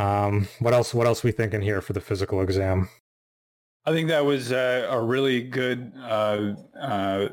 Um, 0.00 0.48
what 0.60 0.72
else? 0.72 0.94
What 0.94 1.06
else 1.06 1.22
we 1.22 1.30
thinking 1.30 1.60
here 1.60 1.82
for 1.82 1.92
the 1.92 2.00
physical 2.00 2.40
exam? 2.40 2.88
I 3.84 3.92
think 3.92 4.08
that 4.08 4.24
was 4.24 4.50
uh, 4.50 4.88
a 4.90 5.02
really 5.02 5.42
good 5.42 5.92
uh, 5.98 6.54
uh, 6.80 7.28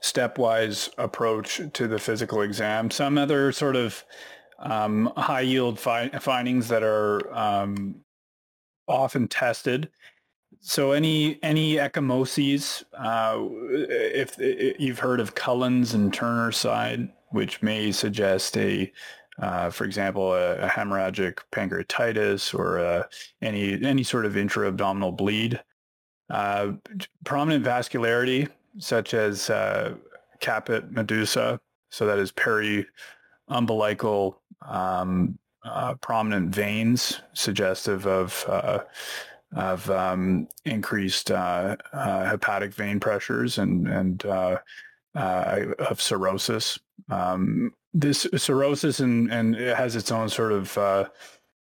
stepwise 0.00 0.90
approach 0.96 1.60
to 1.72 1.88
the 1.88 1.98
physical 1.98 2.42
exam. 2.42 2.90
Some 2.90 3.18
other 3.18 3.50
sort 3.50 3.74
of 3.74 4.04
um, 4.60 5.12
high 5.16 5.40
yield 5.40 5.80
fi- 5.80 6.10
findings 6.20 6.68
that 6.68 6.84
are 6.84 7.32
um, 7.34 7.96
often 8.86 9.26
tested. 9.26 9.90
So 10.60 10.92
any 10.92 11.40
any 11.42 11.74
ecchymoses, 11.74 12.84
uh, 12.96 13.38
if, 13.70 14.38
if, 14.38 14.80
you've 14.80 15.00
heard 15.00 15.20
of 15.20 15.34
Cullen's 15.34 15.94
and 15.94 16.14
Turner 16.14 16.52
side, 16.52 17.08
which 17.30 17.60
may 17.60 17.90
suggest 17.90 18.56
a 18.56 18.92
uh, 19.40 19.70
for 19.70 19.84
example, 19.84 20.32
a, 20.32 20.56
a, 20.58 20.68
hemorrhagic 20.68 21.38
pancreatitis 21.50 22.54
or 22.54 22.78
uh, 22.78 23.02
any 23.42 23.82
any 23.84 24.02
sort 24.02 24.26
of 24.26 24.36
intra-abdominal 24.36 25.12
bleed. 25.12 25.60
Uh, 26.30 26.72
prominent 27.24 27.64
vascularity, 27.64 28.48
such 28.78 29.12
as 29.12 29.50
uh, 29.50 29.94
caput 30.40 30.90
medusa, 30.92 31.60
so 31.90 32.06
that 32.06 32.18
is 32.18 32.32
peri-umbilical 32.32 34.40
um, 34.66 35.38
uh, 35.64 35.94
prominent 35.94 36.54
veins, 36.54 37.20
suggestive 37.32 38.06
of 38.06 38.44
of 39.56 39.88
um, 39.90 40.48
increased 40.64 41.28
hepatic 41.28 42.72
vein 42.72 43.00
pressures 43.00 43.58
and 43.58 43.88
and 43.88 44.24
of 44.24 46.00
cirrhosis. 46.00 46.78
Um, 47.10 47.72
this 47.94 48.26
cirrhosis 48.36 49.00
and, 49.00 49.32
and 49.32 49.54
it 49.54 49.76
has 49.76 49.96
its 49.96 50.10
own 50.10 50.28
sort 50.28 50.52
of 50.52 50.76
uh, 50.76 51.04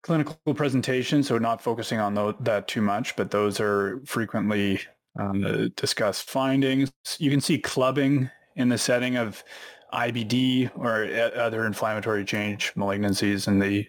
clinical 0.03 0.37
presentation, 0.55 1.23
so 1.23 1.39
not 1.39 1.63
focusing 1.63 2.01
on 2.01 2.15
th- 2.15 2.37
that 2.41 2.69
too 2.69 2.83
much, 2.83 3.17
but 3.17 3.31
those 3.31 3.61
are 3.61 4.01
frequently 4.05 4.81
um, 5.19 5.71
discussed 5.77 6.29
findings. 6.29 6.93
You 7.19 7.31
can 7.31 7.41
see 7.41 7.59
clubbing 7.59 8.31
in 8.57 8.69
the 8.69 8.79
setting 8.79 9.17
of 9.17 9.43
IBD 9.93 10.71
or 10.77 11.05
other 11.41 11.65
inflammatory 11.67 12.25
change 12.25 12.75
malignancies 12.75 13.49
in 13.49 13.59
the 13.59 13.87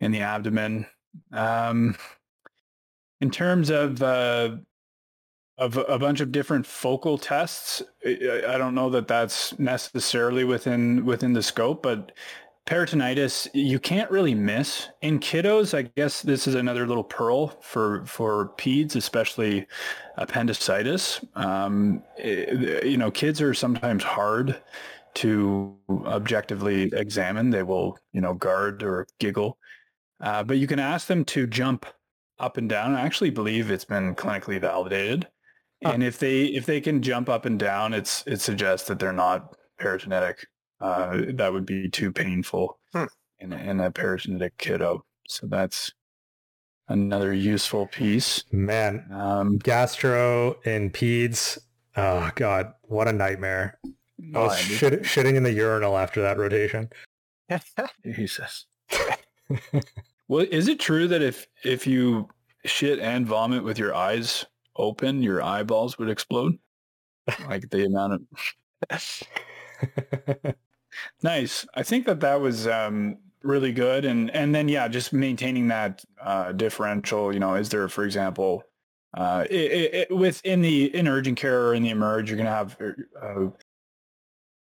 in 0.00 0.12
the 0.12 0.20
abdomen. 0.20 0.86
Um, 1.32 1.96
in 3.20 3.30
terms 3.30 3.70
of 3.70 4.02
uh, 4.02 4.56
of 5.58 5.76
a 5.76 5.98
bunch 5.98 6.20
of 6.20 6.32
different 6.32 6.66
focal 6.66 7.16
tests. 7.16 7.82
I 8.04 8.58
don't 8.58 8.74
know 8.74 8.90
that 8.90 9.08
that's 9.08 9.58
necessarily 9.58 10.44
within 10.44 11.04
within 11.04 11.32
the 11.32 11.42
scope, 11.42 11.82
but 11.82 12.12
peritonitis 12.66 13.48
you 13.54 13.78
can't 13.78 14.10
really 14.10 14.34
miss 14.34 14.88
in 15.00 15.18
kiddos. 15.20 15.72
I 15.72 15.82
guess 15.96 16.20
this 16.20 16.46
is 16.46 16.54
another 16.54 16.86
little 16.86 17.04
pearl 17.04 17.48
for 17.62 18.04
for 18.04 18.52
peds, 18.58 18.96
especially 18.96 19.66
appendicitis. 20.16 21.24
Um, 21.34 22.02
it, 22.18 22.84
you 22.84 22.98
know, 22.98 23.10
kids 23.10 23.40
are 23.40 23.54
sometimes 23.54 24.02
hard 24.02 24.60
to 25.14 25.74
objectively 26.04 26.90
examine. 26.92 27.48
They 27.48 27.62
will, 27.62 27.98
you 28.12 28.20
know, 28.20 28.34
guard 28.34 28.82
or 28.82 29.06
giggle, 29.18 29.56
uh, 30.20 30.42
but 30.42 30.58
you 30.58 30.66
can 30.66 30.78
ask 30.78 31.06
them 31.06 31.24
to 31.26 31.46
jump 31.46 31.86
up 32.38 32.58
and 32.58 32.68
down. 32.68 32.94
I 32.94 33.00
actually 33.00 33.30
believe 33.30 33.70
it's 33.70 33.86
been 33.86 34.14
clinically 34.14 34.60
validated 34.60 35.26
and 35.82 36.02
if 36.02 36.18
they 36.18 36.44
if 36.44 36.66
they 36.66 36.80
can 36.80 37.02
jump 37.02 37.28
up 37.28 37.44
and 37.44 37.58
down, 37.58 37.92
it's 37.92 38.24
it 38.26 38.40
suggests 38.40 38.88
that 38.88 38.98
they're 38.98 39.12
not 39.12 39.56
peritonitic. 39.80 40.44
Uh, 40.80 41.22
that 41.34 41.52
would 41.52 41.66
be 41.66 41.88
too 41.88 42.12
painful 42.12 42.78
hmm. 42.92 43.04
in, 43.38 43.52
in 43.52 43.80
a 43.80 43.90
peritonitic 43.90 44.52
kiddo. 44.58 45.04
So 45.28 45.46
that's 45.46 45.92
another 46.88 47.32
useful 47.32 47.86
piece. 47.86 48.44
Man, 48.52 49.06
um, 49.10 49.58
gastro 49.58 50.56
in 50.64 50.90
peds. 50.90 51.58
Oh 51.96 52.30
God, 52.34 52.72
what 52.82 53.08
a 53.08 53.12
nightmare! 53.12 53.78
I 54.34 54.38
was 54.38 54.58
shit, 54.58 55.02
shitting 55.02 55.36
in 55.36 55.42
the 55.42 55.52
urinal 55.52 55.96
after 55.96 56.22
that 56.22 56.38
rotation. 56.38 56.90
Jesus. 58.04 58.66
well, 60.28 60.46
is 60.50 60.68
it 60.68 60.80
true 60.80 61.08
that 61.08 61.22
if 61.22 61.46
if 61.64 61.86
you 61.86 62.28
shit 62.64 62.98
and 62.98 63.26
vomit 63.26 63.62
with 63.62 63.78
your 63.78 63.94
eyes 63.94 64.44
open, 64.78 65.22
your 65.22 65.42
eyeballs 65.42 65.98
would 65.98 66.08
explode. 66.08 66.58
like 67.48 67.68
the 67.70 67.84
amount 67.84 68.12
of 68.12 68.20
nice. 71.22 71.66
I 71.74 71.82
think 71.82 72.06
that 72.06 72.20
that 72.20 72.40
was 72.40 72.66
um, 72.66 73.18
really 73.42 73.72
good, 73.72 74.04
and 74.04 74.30
and 74.30 74.54
then 74.54 74.68
yeah, 74.68 74.88
just 74.88 75.12
maintaining 75.12 75.68
that 75.68 76.04
uh, 76.20 76.52
differential. 76.52 77.32
You 77.32 77.40
know, 77.40 77.54
is 77.54 77.68
there, 77.68 77.88
for 77.88 78.04
example, 78.04 78.62
uh, 79.14 79.44
it, 79.50 80.08
it, 80.10 80.16
within 80.16 80.62
the 80.62 80.94
in 80.94 81.08
urgent 81.08 81.38
care 81.38 81.68
or 81.68 81.74
in 81.74 81.82
the 81.82 81.90
emerge, 81.90 82.30
you're 82.30 82.36
going 82.36 82.46
to 82.46 82.52
have 82.52 82.76
uh, 83.20 83.50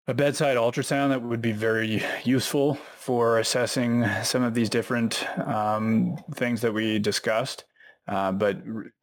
a 0.08 0.14
bedside 0.14 0.58
ultrasound 0.58 1.10
that 1.10 1.22
would 1.22 1.42
be 1.42 1.52
very 1.52 2.02
useful 2.24 2.76
for 2.96 3.40
assessing 3.40 4.06
some 4.24 4.42
of 4.42 4.54
these 4.54 4.70
different 4.70 5.28
um, 5.46 6.18
things 6.34 6.62
that 6.62 6.74
we 6.74 6.98
discussed. 6.98 7.66
Uh, 8.08 8.32
but 8.32 8.58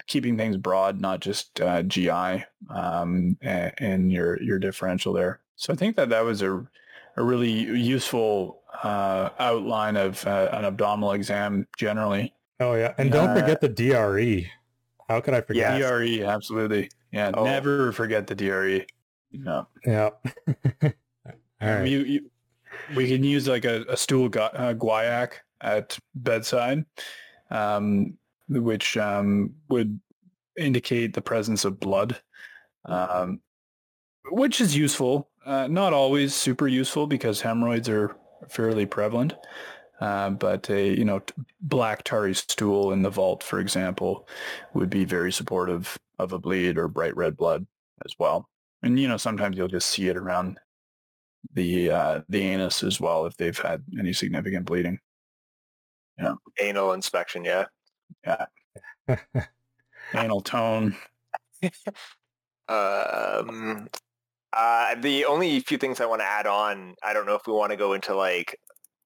keeping 0.07 0.37
things 0.37 0.57
broad, 0.57 1.01
not 1.01 1.21
just 1.21 1.61
uh, 1.61 1.83
GI 1.83 2.45
um, 2.71 3.37
and, 3.41 4.13
your 4.13 4.41
your 4.43 4.59
differential 4.59 5.13
there. 5.13 5.41
So 5.57 5.73
I 5.73 5.77
think 5.77 5.97
that 5.97 6.09
that 6.11 6.25
was 6.25 6.43
a 6.43 6.67
a 7.17 7.23
really 7.23 7.51
useful 7.51 8.61
uh, 8.83 9.31
outline 9.39 9.97
of 9.97 10.27
uh, 10.27 10.49
an 10.53 10.65
abdominal 10.65 11.13
exam 11.13 11.67
generally. 11.79 12.35
Oh 12.61 12.75
yeah, 12.75 12.95
and 12.99 13.11
don't 13.11 13.39
forget 13.39 13.61
the 13.61 13.69
DRE. 13.69 14.51
How 15.09 15.21
could 15.21 15.35
I 15.35 15.41
forget? 15.41 15.79
Yeah, 15.79 15.89
DRE, 15.89 16.23
absolutely. 16.25 16.91
Yeah, 17.13 17.31
oh. 17.35 17.45
never 17.45 17.93
forget 17.93 18.27
the 18.27 18.35
DRE. 18.35 18.87
No. 19.33 19.67
Yeah. 19.85 20.11
All 20.83 20.93
right. 21.61 21.87
You, 21.87 22.01
you, 22.01 22.31
we 22.95 23.09
can 23.09 23.25
use 23.25 23.49
like 23.49 23.65
a, 23.65 23.85
a 23.89 23.97
stool 23.97 24.29
gu- 24.29 24.41
uh, 24.41 24.75
guaiac 24.75 25.33
at 25.61 25.99
bedside, 26.15 26.85
um, 27.51 28.17
which 28.49 28.97
um, 28.97 29.55
would 29.69 29.99
indicate 30.59 31.15
the 31.15 31.23
presence 31.23 31.65
of 31.65 31.81
blood, 31.81 32.21
um, 32.85 33.41
which 34.31 34.61
is 34.61 34.77
useful. 34.77 35.29
Uh, 35.45 35.67
not 35.67 35.93
always 35.93 36.35
super 36.35 36.67
useful 36.67 37.07
because 37.07 37.41
hemorrhoids 37.41 37.89
are 37.89 38.17
fairly 38.49 38.87
prevalent. 38.87 39.35
Uh, 40.01 40.31
but 40.31 40.69
a 40.71 40.89
you 40.95 41.05
know 41.05 41.23
black 41.61 42.03
tarry 42.03 42.35
stool 42.35 42.93
in 42.93 43.03
the 43.03 43.11
vault, 43.11 43.43
for 43.43 43.61
example, 43.61 44.29
would 44.75 44.91
be 44.91 45.05
very 45.05 45.33
supportive 45.33 45.97
of 46.19 46.33
a 46.33 46.39
bleed 46.39 46.77
or 46.79 46.89
bright 46.89 47.17
red 47.17 47.37
blood 47.37 47.67
as 48.05 48.15
well. 48.19 48.49
And 48.83 48.99
you 48.99 49.09
know 49.09 49.17
sometimes 49.17 49.57
you'll 49.57 49.69
just 49.69 49.91
see 49.91 50.09
it 50.09 50.17
around 50.17 50.59
the 51.53 51.91
uh, 51.91 52.21
the 52.29 52.43
anus 52.43 52.83
as 52.83 53.01
well 53.01 53.27
if 53.27 53.37
they've 53.37 53.59
had 53.59 53.83
any 53.99 54.13
significant 54.13 54.67
bleeding. 54.67 54.99
Yeah, 56.19 56.35
anal 56.61 56.93
inspection. 56.93 57.45
Yeah, 57.45 57.67
yeah, 58.25 58.47
anal 60.15 60.41
tone. 60.41 60.97
um, 62.69 63.89
uh, 64.53 64.95
the 64.97 65.25
only 65.25 65.61
few 65.61 65.79
things 65.79 66.01
I 66.01 66.07
want 66.07 66.21
to 66.21 66.27
add 66.27 66.47
on, 66.47 66.95
I 67.03 67.13
don't 67.13 67.27
know 67.27 67.35
if 67.35 67.47
we 67.47 67.53
want 67.53 67.73
to 67.73 67.77
go 67.77 67.93
into 67.93 68.15
like 68.15 68.59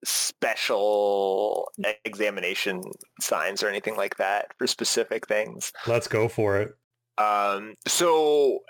special 0.05 1.71
examination 2.05 2.83
signs 3.21 3.63
or 3.63 3.69
anything 3.69 3.97
like 3.97 4.17
that 4.19 4.47
for 4.59 4.67
specific 4.67 5.27
things. 5.27 5.73
Let's 5.87 6.09
go 6.09 6.29
for 6.29 6.59
it. 6.59 6.75
Um, 7.19 7.75
so 7.87 8.61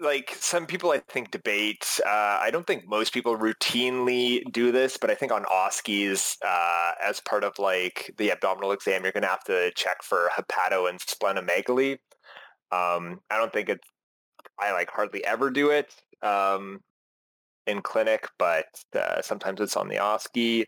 like 0.00 0.36
some 0.38 0.66
people 0.66 0.90
I 0.90 0.98
think 0.98 1.30
debate. 1.30 2.00
Uh, 2.06 2.38
I 2.40 2.50
don't 2.52 2.66
think 2.66 2.88
most 2.88 3.12
people 3.12 3.36
routinely 3.36 4.42
do 4.52 4.70
this, 4.72 4.96
but 4.96 5.10
I 5.10 5.14
think 5.14 5.32
on 5.32 5.44
OSCEs, 5.44 6.36
uh, 6.44 6.92
as 7.04 7.20
part 7.20 7.44
of 7.44 7.58
like 7.58 8.14
the 8.16 8.30
abdominal 8.30 8.72
exam, 8.72 9.02
you're 9.02 9.12
going 9.12 9.22
to 9.22 9.28
have 9.28 9.44
to 9.44 9.70
check 9.72 10.02
for 10.02 10.30
hepato 10.36 10.88
and 10.88 11.00
splenomegaly. 11.00 11.92
Um, 12.70 13.20
I 13.30 13.36
don't 13.36 13.52
think 13.52 13.68
it's. 13.68 13.86
I 14.58 14.72
like 14.72 14.90
hardly 14.90 15.24
ever 15.24 15.50
do 15.50 15.70
it. 15.70 15.94
Um, 16.22 16.80
in 17.66 17.82
clinic, 17.82 18.26
but 18.38 18.64
uh, 18.98 19.20
sometimes 19.20 19.60
it's 19.60 19.76
on 19.76 19.88
the 19.88 19.96
OSCE. 19.96 20.64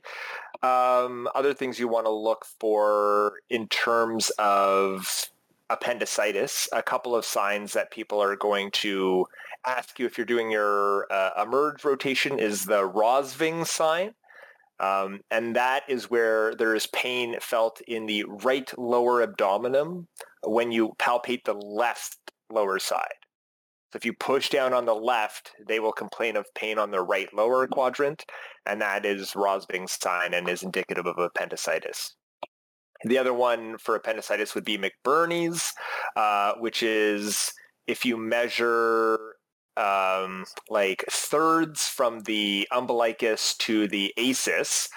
Um, 0.63 1.27
other 1.35 1.55
things 1.55 1.79
you 1.79 1.89
want 1.89 2.05
to 2.05 2.13
look 2.13 2.45
for 2.61 3.39
in 3.49 3.67
terms 3.69 4.31
of 4.39 5.31
appendicitis, 5.71 6.69
a 6.73 6.83
couple 6.83 7.15
of 7.15 7.25
signs 7.25 7.73
that 7.73 7.91
people 7.91 8.21
are 8.21 8.37
going 8.37 8.71
to 8.73 9.25
ask 9.67 9.99
you 9.99 10.07
if 10.07 10.19
you're 10.19 10.27
doing 10.27 10.51
your 10.51 11.07
uh, 11.13 11.43
emerge 11.43 11.85
rotation 11.85 12.39
is 12.39 12.65
the 12.65 12.85
Rovsing 12.85 13.65
sign. 13.65 14.15
Um, 14.81 15.21
and 15.31 15.55
that 15.57 15.83
is 15.89 16.11
where 16.11 16.55
there 16.55 16.75
is 16.75 16.87
pain 16.87 17.37
felt 17.41 17.81
in 17.83 18.07
the 18.07 18.25
right 18.25 18.71
lower 18.79 19.23
abdomen 19.23 20.09
when 20.43 20.73
you 20.73 20.93
palpate 20.99 21.45
the 21.45 21.55
left 21.55 22.17
lower 22.51 22.79
side. 22.79 23.09
So 23.93 23.97
if 23.97 24.05
you 24.05 24.15
push 24.15 24.49
down 24.49 24.73
on 24.73 24.87
the 24.87 24.95
left, 24.95 25.53
they 25.67 25.81
will 25.81 25.93
complain 25.93 26.37
of 26.37 26.47
pain 26.55 26.79
on 26.79 26.93
the 26.93 27.03
right 27.03 27.29
lower 27.35 27.67
quadrant, 27.67 28.25
and 28.65 28.81
that 28.81 29.05
is 29.05 29.35
Rovsing's 29.35 29.99
sign 30.01 30.33
and 30.33 30.49
is 30.49 30.63
indicative 30.63 31.07
of 31.07 31.19
appendicitis. 31.19 32.15
The 33.05 33.19
other 33.19 33.33
one 33.33 33.79
for 33.79 33.95
appendicitis 33.97 34.55
would 34.55 34.65
be 34.65 34.79
McBurney's, 34.79 35.73
uh, 36.17 36.55
which 36.59 36.83
is 36.83 37.53
if 37.87 38.05
you 38.05 38.17
measure 38.17 39.37
um, 39.77 40.45
like 40.69 41.05
thirds 41.11 41.89
from 41.89 42.21
the 42.21 42.69
umbilicus 42.71 43.57
to 43.59 43.89
the 43.89 44.13
ASIS, 44.19 44.89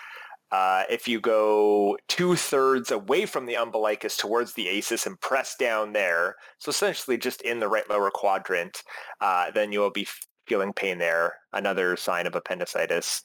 uh, 0.52 0.84
if 0.88 1.08
you 1.08 1.20
go 1.20 1.98
two 2.08 2.36
thirds 2.36 2.92
away 2.92 3.26
from 3.26 3.48
the 3.48 3.58
umbilicus 3.58 4.16
towards 4.16 4.54
the 4.54 4.68
ASIS 4.68 5.08
and 5.08 5.20
press 5.20 5.56
down 5.56 5.94
there, 5.94 6.36
so 6.60 6.70
essentially 6.70 7.18
just 7.18 7.42
in 7.42 7.60
the 7.60 7.68
right 7.68 7.89
lower 7.89 8.12
quadrant, 8.13 8.84
uh, 9.20 9.50
then 9.50 9.72
you 9.72 9.80
will 9.80 9.89
be 9.89 10.08
feeling 10.48 10.72
pain 10.72 11.00
there, 11.00 11.34
another 11.54 11.96
sign 11.98 12.28
of 12.28 12.36
appendicitis. 12.36 13.24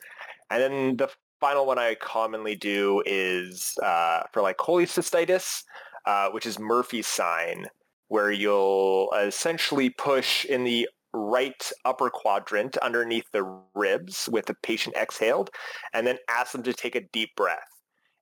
And 0.48 0.62
then 0.62 0.96
the 0.96 1.10
final 1.40 1.66
one 1.66 1.78
I 1.78 1.94
commonly 1.94 2.56
do 2.56 3.02
is 3.06 3.76
uh, 3.82 4.22
for 4.32 4.42
like 4.42 4.56
cholecystitis, 4.56 5.62
uh, 6.06 6.30
which 6.30 6.46
is 6.46 6.58
Murphy's 6.58 7.06
sign, 7.06 7.66
where 8.08 8.30
you'll 8.30 9.10
essentially 9.12 9.90
push 9.90 10.44
in 10.44 10.64
the 10.64 10.88
right 11.12 11.72
upper 11.84 12.10
quadrant 12.10 12.76
underneath 12.78 13.30
the 13.32 13.60
ribs 13.74 14.28
with 14.30 14.46
the 14.46 14.54
patient 14.62 14.94
exhaled 14.96 15.50
and 15.94 16.06
then 16.06 16.18
ask 16.28 16.52
them 16.52 16.62
to 16.62 16.72
take 16.72 16.94
a 16.94 17.08
deep 17.12 17.30
breath. 17.36 17.68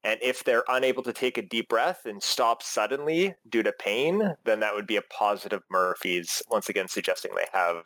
And 0.05 0.21
if 0.23 0.45
they're 0.45 0.65
unable 0.69 1.03
to 1.03 1.13
take 1.13 1.37
a 1.37 1.43
deep 1.43 1.69
breath 1.69 2.03
and 2.05 2.23
stop 2.23 2.63
suddenly 2.63 3.35
due 3.49 3.65
to 3.65 3.73
pain, 3.73 4.35
then 4.45 4.61
that 4.61 4.73
would 4.75 4.87
be 4.87 4.97
a 4.97 5.03
positive 5.03 5.63
Murphy's, 5.69 6.43
once 6.49 6.69
again 6.69 6.87
suggesting 6.87 7.33
they 7.35 7.49
have 7.53 7.79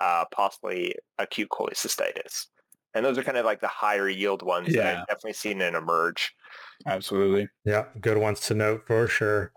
uh, 0.00 0.24
possibly 0.32 0.94
acute 1.18 1.48
cholecystitis. 1.50 2.46
And 2.94 3.04
those 3.04 3.18
are 3.18 3.22
kind 3.22 3.36
of 3.36 3.44
like 3.44 3.60
the 3.60 3.68
higher 3.68 4.08
yield 4.08 4.42
ones 4.42 4.68
yeah. 4.70 4.82
that 4.82 4.96
I've 4.96 5.06
definitely 5.06 5.34
seen 5.34 5.60
in 5.60 5.74
emerge. 5.74 6.34
Absolutely. 6.86 7.48
Yeah, 7.64 7.84
good 8.00 8.18
ones 8.18 8.40
to 8.40 8.54
note 8.54 8.84
for 8.86 9.06
sure. 9.06 9.52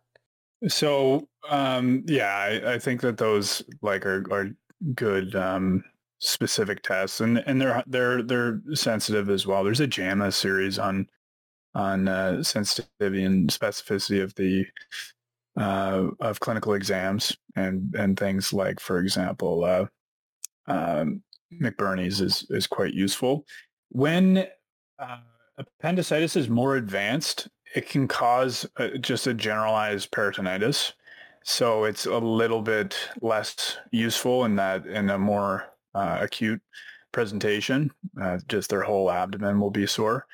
So 0.67 1.27
um, 1.49 2.03
yeah, 2.05 2.35
I, 2.35 2.73
I, 2.73 2.79
think 2.79 3.01
that 3.01 3.17
those 3.17 3.63
like 3.81 4.05
are, 4.05 4.25
are 4.31 4.49
good 4.93 5.35
um, 5.35 5.83
specific 6.19 6.83
tests, 6.83 7.21
and 7.21 7.37
and 7.45 7.61
they're 7.61 7.83
they're 7.87 8.21
they're 8.21 8.61
sensitive 8.73 9.29
as 9.29 9.47
well. 9.47 9.63
There's 9.63 9.79
a 9.79 9.87
JAMA 9.87 10.33
series 10.33 10.77
on 10.77 11.07
on 11.75 12.07
uh, 12.07 12.43
sensitivity 12.43 13.23
and 13.23 13.49
specificity 13.49 14.21
of 14.21 14.35
the 14.35 14.65
uh, 15.57 16.09
of 16.19 16.39
clinical 16.39 16.73
exams 16.73 17.35
and 17.55 17.93
and 17.95 18.19
things 18.19 18.51
like, 18.51 18.79
for 18.79 18.99
example, 18.99 19.63
uh, 19.63 19.85
um, 20.67 21.23
McBurney's 21.61 22.21
is 22.21 22.45
is 22.49 22.67
quite 22.67 22.93
useful 22.93 23.45
when 23.89 24.45
uh, 24.99 25.17
appendicitis 25.57 26.35
is 26.35 26.49
more 26.49 26.75
advanced. 26.75 27.47
It 27.75 27.87
can 27.87 28.07
cause 28.07 28.67
uh, 28.77 28.89
just 28.99 29.27
a 29.27 29.33
generalized 29.33 30.11
peritonitis 30.11 30.93
so 31.43 31.85
it's 31.85 32.05
a 32.05 32.17
little 32.17 32.61
bit 32.61 32.95
less 33.21 33.77
useful 33.91 34.45
in 34.45 34.55
that 34.57 34.85
in 34.85 35.09
a 35.09 35.17
more 35.17 35.65
uh, 35.95 36.19
acute 36.21 36.61
presentation. 37.11 37.89
Uh, 38.21 38.37
just 38.47 38.69
their 38.69 38.83
whole 38.83 39.09
abdomen 39.09 39.59
will 39.59 39.71
be 39.71 39.87
sore. 39.87 40.25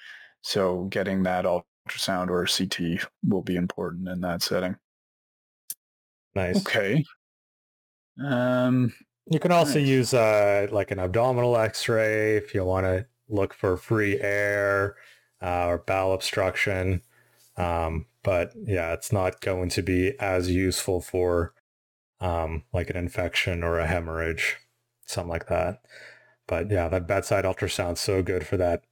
So 0.41 0.83
getting 0.85 1.23
that 1.23 1.45
ultrasound 1.45 2.29
or 2.29 2.45
CT 2.45 3.07
will 3.23 3.41
be 3.41 3.55
important 3.55 4.09
in 4.09 4.21
that 4.21 4.41
setting. 4.41 4.75
Nice. 6.35 6.57
Okay. 6.57 7.05
Um, 8.23 8.93
you 9.27 9.39
can 9.39 9.51
also 9.51 9.79
nice. 9.79 9.87
use 9.87 10.13
uh, 10.13 10.67
like 10.71 10.91
an 10.91 10.99
abdominal 10.99 11.57
X-ray 11.57 12.37
if 12.37 12.53
you 12.53 12.63
want 12.63 12.85
to 12.85 13.05
look 13.27 13.53
for 13.53 13.77
free 13.77 14.19
air 14.21 14.95
uh, 15.41 15.67
or 15.67 15.77
bowel 15.79 16.13
obstruction. 16.13 17.01
Um, 17.57 18.05
but 18.23 18.53
yeah, 18.55 18.93
it's 18.93 19.11
not 19.11 19.41
going 19.41 19.69
to 19.69 19.81
be 19.81 20.13
as 20.19 20.51
useful 20.51 21.01
for 21.01 21.53
um, 22.19 22.63
like 22.73 22.89
an 22.89 22.97
infection 22.97 23.63
or 23.63 23.79
a 23.79 23.87
hemorrhage, 23.87 24.57
something 25.05 25.29
like 25.29 25.47
that. 25.47 25.81
But 26.47 26.69
yeah, 26.69 26.87
that 26.89 27.07
bedside 27.07 27.45
ultrasound's 27.45 28.01
so 28.01 28.21
good 28.21 28.45
for 28.45 28.57
that 28.57 28.83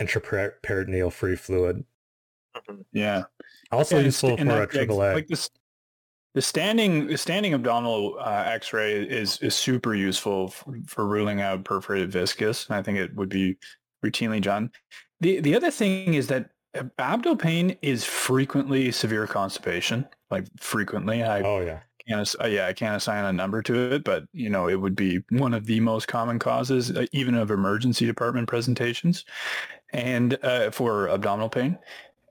intraperitoneal 0.00 1.12
free 1.12 1.36
fluid. 1.36 1.84
Yeah. 2.92 3.24
Also 3.72 3.98
yeah, 3.98 4.04
useful 4.04 4.36
for 4.36 4.62
a 4.62 4.66
triple 4.66 5.02
A. 5.02 5.14
Like 5.14 5.26
this, 5.26 5.50
the 6.36 6.42
standing 6.42 7.06
the 7.06 7.16
standing 7.16 7.54
abdominal 7.54 8.18
uh, 8.20 8.44
X-ray 8.46 8.92
is 8.92 9.38
is 9.38 9.54
super 9.54 9.94
useful 9.94 10.48
for, 10.48 10.76
for 10.86 11.06
ruling 11.06 11.40
out 11.40 11.64
perforated 11.64 12.12
viscus, 12.12 12.66
and 12.68 12.76
I 12.76 12.82
think 12.82 12.98
it 12.98 13.16
would 13.16 13.30
be 13.30 13.56
routinely 14.04 14.42
done. 14.42 14.70
The 15.20 15.40
the 15.40 15.56
other 15.56 15.70
thing 15.70 16.12
is 16.12 16.26
that 16.26 16.50
abdominal 16.74 17.36
pain 17.36 17.78
is 17.80 18.04
frequently 18.04 18.92
severe 18.92 19.26
constipation, 19.26 20.06
like 20.30 20.44
frequently. 20.60 21.22
I 21.22 21.40
Oh 21.40 21.60
yeah. 21.60 21.80
can't, 22.06 22.34
uh, 22.38 22.48
yeah, 22.48 22.66
I 22.66 22.74
can't 22.74 22.96
assign 22.98 23.24
a 23.24 23.32
number 23.32 23.62
to 23.62 23.94
it, 23.94 24.04
but 24.04 24.24
you 24.34 24.50
know, 24.50 24.68
it 24.68 24.78
would 24.78 24.94
be 24.94 25.20
one 25.30 25.54
of 25.54 25.64
the 25.64 25.80
most 25.80 26.06
common 26.06 26.38
causes, 26.38 26.90
uh, 26.90 27.06
even 27.12 27.34
of 27.34 27.50
emergency 27.50 28.04
department 28.04 28.46
presentations, 28.46 29.24
and 29.94 30.38
uh, 30.42 30.70
for 30.70 31.08
abdominal 31.08 31.48
pain. 31.48 31.78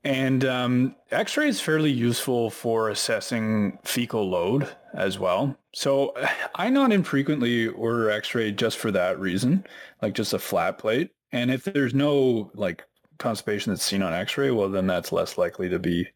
And 0.05 0.45
um, 0.45 0.95
X-ray 1.09 1.47
is 1.47 1.59
fairly 1.59 1.89
useful 1.89 2.51
for 2.51 2.89
assessing 2.89 3.79
fecal 3.83 4.29
load 4.29 4.69
as 4.93 5.17
well. 5.17 5.57
So 5.73 6.13
I 6.55 6.69
not 6.69 6.93
infrequently 6.93 7.67
order 7.69 8.11
X-ray 8.11 8.51
just 8.51 8.77
for 8.77 8.91
that 8.91 9.19
reason, 9.19 9.65
like 10.03 10.13
just 10.13 10.33
a 10.33 10.39
flat 10.39 10.77
plate. 10.77 11.09
And 11.31 11.49
if 11.49 11.63
there's 11.63 11.95
no 11.95 12.51
like 12.53 12.83
constipation 13.17 13.73
that's 13.73 13.83
seen 13.83 14.03
on 14.03 14.13
X-ray, 14.13 14.51
well, 14.51 14.69
then 14.69 14.85
that's 14.85 15.11
less 15.11 15.39
likely 15.39 15.69
to 15.69 15.79
be 15.79 16.07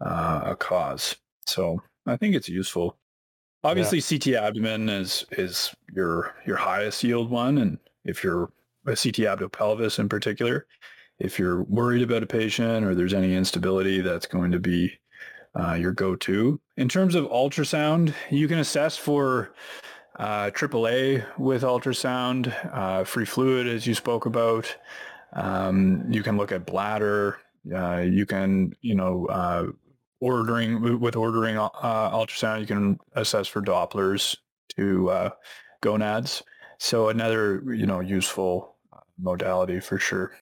uh, 0.00 0.40
a 0.46 0.56
cause. 0.56 1.16
So 1.46 1.82
I 2.06 2.16
think 2.16 2.34
it's 2.34 2.48
useful. 2.48 2.96
Obviously, 3.62 4.00
CT 4.00 4.36
abdomen 4.36 4.88
is 4.88 5.26
is 5.32 5.74
your 5.92 6.34
your 6.46 6.56
highest 6.56 7.02
yield 7.02 7.28
one, 7.28 7.58
and 7.58 7.78
if 8.04 8.22
you're 8.22 8.52
a 8.86 8.90
CT 8.90 9.26
abdo-pelvis 9.26 9.98
in 9.98 10.08
particular, 10.08 10.64
if 11.18 11.38
you're 11.38 11.62
worried 11.64 12.02
about 12.02 12.22
a 12.22 12.26
patient 12.26 12.84
or 12.84 12.94
there's 12.94 13.14
any 13.14 13.34
instability, 13.34 14.00
that's 14.00 14.26
going 14.26 14.52
to 14.52 14.60
be 14.60 14.98
uh, 15.58 15.74
your 15.74 15.92
go-to. 15.92 16.60
In 16.76 16.88
terms 16.88 17.14
of 17.14 17.24
ultrasound, 17.26 18.14
you 18.30 18.46
can 18.46 18.58
assess 18.58 18.96
for 18.96 19.52
uh, 20.18 20.50
AAA 20.50 21.24
with 21.38 21.62
ultrasound, 21.62 22.54
uh, 22.72 23.04
free 23.04 23.24
fluid, 23.24 23.66
as 23.66 23.86
you 23.86 23.94
spoke 23.94 24.26
about. 24.26 24.74
Um, 25.32 26.04
you 26.10 26.22
can 26.22 26.36
look 26.36 26.52
at 26.52 26.66
bladder. 26.66 27.38
Uh, 27.74 27.98
you 27.98 28.26
can, 28.26 28.72
you 28.80 28.94
know, 28.94 29.26
uh, 29.26 29.66
ordering 30.20 31.00
with 31.00 31.16
ordering 31.16 31.56
uh, 31.56 31.70
ultrasound, 32.10 32.60
you 32.60 32.66
can 32.66 32.98
assess 33.12 33.46
for 33.46 33.62
Dopplers 33.62 34.36
to 34.76 35.30
gonads. 35.80 36.42
So 36.78 37.08
another, 37.08 37.62
you 37.74 37.86
know, 37.86 38.00
useful 38.00 38.76
modality 39.20 39.80
for 39.80 39.98
sure. 39.98 40.32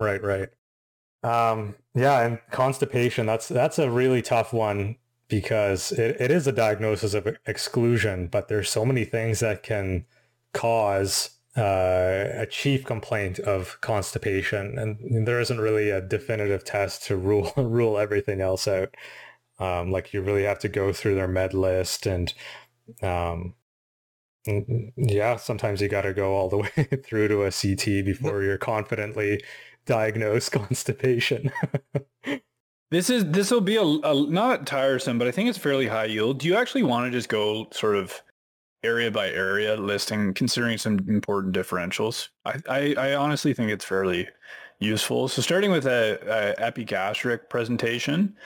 Right, 0.00 0.22
right. 0.22 0.48
Um, 1.22 1.76
yeah, 1.94 2.22
and 2.22 2.40
constipation, 2.52 3.26
that's 3.26 3.48
that's 3.48 3.78
a 3.78 3.90
really 3.90 4.22
tough 4.22 4.52
one 4.52 4.96
because 5.28 5.92
it, 5.92 6.20
it 6.20 6.30
is 6.32 6.46
a 6.46 6.52
diagnosis 6.52 7.14
of 7.14 7.28
exclusion, 7.46 8.28
but 8.28 8.48
there's 8.48 8.70
so 8.70 8.84
many 8.84 9.04
things 9.04 9.40
that 9.40 9.62
can 9.62 10.06
cause 10.54 11.30
uh, 11.56 12.26
a 12.34 12.46
chief 12.50 12.84
complaint 12.84 13.38
of 13.40 13.80
constipation, 13.82 14.78
and 14.78 15.26
there 15.28 15.40
isn't 15.40 15.60
really 15.60 15.90
a 15.90 16.00
definitive 16.02 16.64
test 16.64 17.04
to 17.04 17.16
rule 17.16 17.52
rule 17.58 17.98
everything 17.98 18.40
else 18.40 18.68
out. 18.68 18.94
Um, 19.60 19.92
like 19.92 20.14
you 20.14 20.22
really 20.22 20.44
have 20.44 20.60
to 20.60 20.68
go 20.70 20.92
through 20.92 21.16
their 21.16 21.28
med 21.28 21.54
list, 21.54 22.06
and 22.06 22.32
um, 23.02 23.54
yeah, 24.96 25.36
sometimes 25.36 25.80
you 25.80 25.88
got 25.88 26.02
to 26.02 26.14
go 26.14 26.34
all 26.34 26.48
the 26.48 26.56
way 26.76 26.88
through 27.04 27.28
to 27.28 27.42
a 27.44 27.50
CT 27.50 28.02
before 28.02 28.42
you're 28.42 28.58
confidently 28.58 29.42
diagnose 29.88 30.48
constipation. 30.60 31.50
this 32.92 33.10
is 33.10 33.24
this 33.32 33.50
will 33.50 33.60
be 33.60 33.76
a, 33.76 33.82
a, 33.82 34.30
not 34.30 34.66
tiresome, 34.66 35.18
but 35.18 35.26
I 35.26 35.32
think 35.32 35.48
it's 35.48 35.58
fairly 35.58 35.88
high 35.88 36.04
yield. 36.04 36.38
Do 36.38 36.46
you 36.46 36.54
actually 36.54 36.84
want 36.84 37.06
to 37.06 37.10
just 37.10 37.28
go 37.28 37.66
sort 37.72 37.96
of 37.96 38.22
area 38.84 39.10
by 39.10 39.28
area 39.30 39.76
listing, 39.76 40.32
considering 40.34 40.78
some 40.78 41.00
important 41.08 41.56
differentials? 41.56 42.28
I 42.44 42.60
I, 42.68 42.94
I 42.96 43.14
honestly 43.14 43.52
think 43.54 43.72
it's 43.72 43.84
fairly 43.84 44.28
useful. 44.78 45.26
So 45.26 45.42
starting 45.42 45.72
with 45.72 45.86
a, 45.86 46.20
a 46.22 46.62
epigastric 46.62 47.50
presentation, 47.50 48.36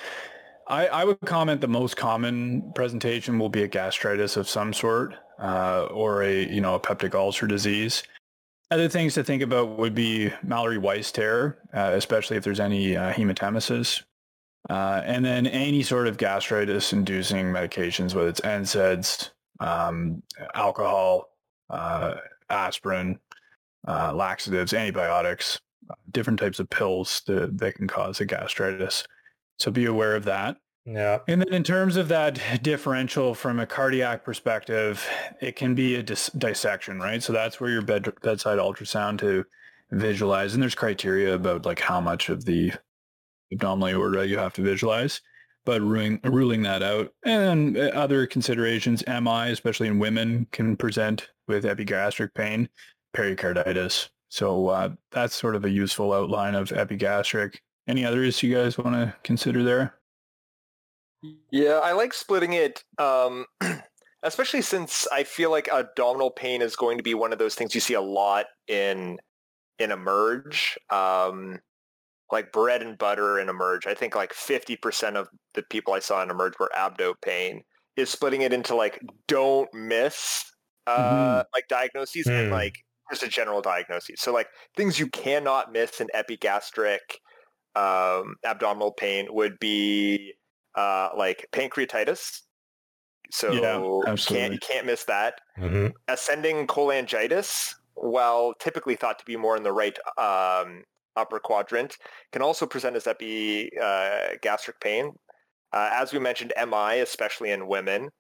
I, 0.66 0.87
I 0.87 1.05
would 1.05 1.20
comment 1.20 1.61
the 1.61 1.68
most 1.68 1.96
common 1.96 2.72
presentation 2.74 3.38
will 3.38 3.50
be 3.50 3.62
a 3.64 3.68
gastritis 3.68 4.38
of 4.38 4.48
some 4.48 4.72
sort 4.72 5.14
uh, 5.38 5.88
or 5.90 6.22
a 6.22 6.46
you 6.48 6.61
know 6.61 6.76
a 6.76 6.81
peptic 6.81 7.14
ulcer 7.14 7.46
disease. 7.46 8.05
Other 8.72 8.88
things 8.88 9.12
to 9.14 9.22
think 9.22 9.42
about 9.42 9.76
would 9.76 9.94
be 9.94 10.32
Mallory-Weiss 10.42 11.12
tear, 11.12 11.58
uh, 11.74 11.90
especially 11.92 12.38
if 12.38 12.44
there's 12.44 12.58
any 12.58 12.96
uh, 12.96 13.12
hematemesis. 13.12 14.02
Uh, 14.70 15.02
and 15.04 15.22
then 15.22 15.46
any 15.46 15.82
sort 15.82 16.06
of 16.06 16.16
gastritis-inducing 16.16 17.52
medications, 17.52 18.14
whether 18.14 18.30
it's 18.30 18.40
NSAIDs, 18.40 19.32
um, 19.61 20.22
alcohol, 20.54 21.28
uh, 21.68 22.14
aspirin, 22.48 23.18
uh, 23.87 24.11
laxatives, 24.14 24.72
antibiotics, 24.72 25.61
uh, 25.90 25.94
different 26.11 26.40
types 26.40 26.58
of 26.58 26.70
pills 26.70 27.20
that, 27.26 27.58
that 27.58 27.74
can 27.74 27.87
cause 27.87 28.22
a 28.22 28.24
gastritis. 28.24 29.06
So 29.58 29.70
be 29.70 29.85
aware 29.85 30.16
of 30.16 30.24
that. 30.24 30.56
Yeah. 30.84 31.20
And 31.28 31.40
then 31.40 31.52
in 31.52 31.62
terms 31.62 31.96
of 31.96 32.08
that 32.08 32.40
differential 32.62 33.34
from 33.34 33.60
a 33.60 33.66
cardiac 33.66 34.24
perspective, 34.24 35.06
it 35.40 35.54
can 35.54 35.74
be 35.74 35.94
a 35.94 36.02
dis- 36.02 36.30
dissection, 36.36 36.98
right? 36.98 37.22
So 37.22 37.32
that's 37.32 37.60
where 37.60 37.70
your 37.70 37.82
bed- 37.82 38.12
bedside 38.22 38.58
ultrasound 38.58 39.18
to 39.20 39.44
visualize. 39.92 40.54
And 40.54 40.62
there's 40.62 40.74
criteria 40.74 41.34
about 41.34 41.64
like 41.64 41.78
how 41.78 42.00
much 42.00 42.28
of 42.28 42.44
the 42.44 42.72
abdominal 43.52 43.94
aorta 43.94 44.26
you 44.26 44.38
have 44.38 44.54
to 44.54 44.62
visualize, 44.62 45.20
but 45.64 45.80
ruling, 45.82 46.18
ruling 46.24 46.62
that 46.62 46.82
out. 46.82 47.12
And 47.24 47.76
other 47.76 48.26
considerations, 48.26 49.04
MI, 49.06 49.50
especially 49.50 49.86
in 49.86 50.00
women, 50.00 50.48
can 50.50 50.76
present 50.76 51.28
with 51.46 51.64
epigastric 51.64 52.34
pain, 52.34 52.68
pericarditis. 53.12 54.10
So 54.30 54.68
uh, 54.68 54.88
that's 55.12 55.36
sort 55.36 55.54
of 55.54 55.64
a 55.64 55.70
useful 55.70 56.12
outline 56.12 56.56
of 56.56 56.72
epigastric. 56.72 57.62
Any 57.86 58.04
others 58.04 58.42
you 58.42 58.52
guys 58.52 58.78
want 58.78 58.96
to 58.96 59.14
consider 59.22 59.62
there? 59.62 59.94
Yeah, 61.50 61.80
I 61.82 61.92
like 61.92 62.12
splitting 62.14 62.52
it, 62.52 62.82
um, 62.98 63.46
especially 64.22 64.62
since 64.62 65.06
I 65.12 65.24
feel 65.24 65.50
like 65.50 65.68
abdominal 65.68 66.30
pain 66.30 66.62
is 66.62 66.76
going 66.76 66.98
to 66.98 67.04
be 67.04 67.14
one 67.14 67.32
of 67.32 67.38
those 67.38 67.54
things 67.54 67.74
you 67.74 67.80
see 67.80 67.94
a 67.94 68.00
lot 68.00 68.46
in 68.68 69.18
in 69.78 69.90
emerge. 69.90 70.78
Um, 70.90 71.61
like 72.32 72.50
bread 72.50 72.82
and 72.82 72.96
butter 72.96 73.38
in 73.38 73.50
emerge. 73.50 73.87
I 73.87 73.92
think 73.92 74.16
like 74.16 74.32
50% 74.32 75.16
of 75.16 75.28
the 75.52 75.62
people 75.62 75.92
I 75.92 75.98
saw 75.98 76.22
in 76.22 76.30
emerge 76.30 76.54
were 76.58 76.70
abdo 76.74 77.12
pain. 77.22 77.62
Is 77.94 78.08
splitting 78.08 78.40
it 78.40 78.54
into 78.54 78.74
like 78.74 78.98
don't 79.28 79.68
miss 79.74 80.50
uh, 80.87 80.96
mm-hmm. 80.96 81.40
like 81.54 81.68
diagnoses 81.68 82.26
mm. 82.26 82.38
and 82.38 82.46
hmm. 82.46 82.54
like 82.54 82.78
just 83.11 83.22
a 83.22 83.28
general 83.28 83.61
diagnosis. 83.61 84.22
So 84.22 84.32
like 84.32 84.48
things 84.78 84.98
you 84.98 85.08
cannot 85.08 85.72
miss 85.72 86.00
in 86.00 86.08
epigastric 86.14 87.20
um, 87.76 88.37
abdominal 88.46 88.92
pain 88.92 89.26
would 89.30 89.58
be 89.58 90.32
uh, 90.74 91.11
like 91.16 91.46
pancreatitis. 91.52 92.40
So 93.30 93.52
yeah, 93.52 94.14
can't 94.16 94.61
can't 94.61 94.87
miss 94.87 95.04
that. 95.04 95.40
Mm-hmm. 95.58 95.88
Ascending 96.08 96.66
cholangitis, 96.66 97.74
while 97.94 98.52
typically 98.58 98.94
thought 98.94 99.18
to 99.18 99.24
be 99.24 99.37
more 99.37 99.56
in 99.56 99.62
the 99.62 99.72
right 99.72 99.96
um, 100.18 100.82
upper 101.16 101.38
quadrant, 101.38 101.96
can 102.32 102.42
also 102.42 102.66
present 102.66 102.94
as 102.94 103.06
epi 103.06 103.70
uh, 103.80 104.37
gastric 104.42 104.80
pain. 104.80 105.12
Uh, 105.72 105.88
as 105.94 106.12
we 106.12 106.18
mentioned, 106.18 106.52
MI, 106.58 107.00
especially 107.00 107.50
in 107.50 107.66
women, 107.66 108.11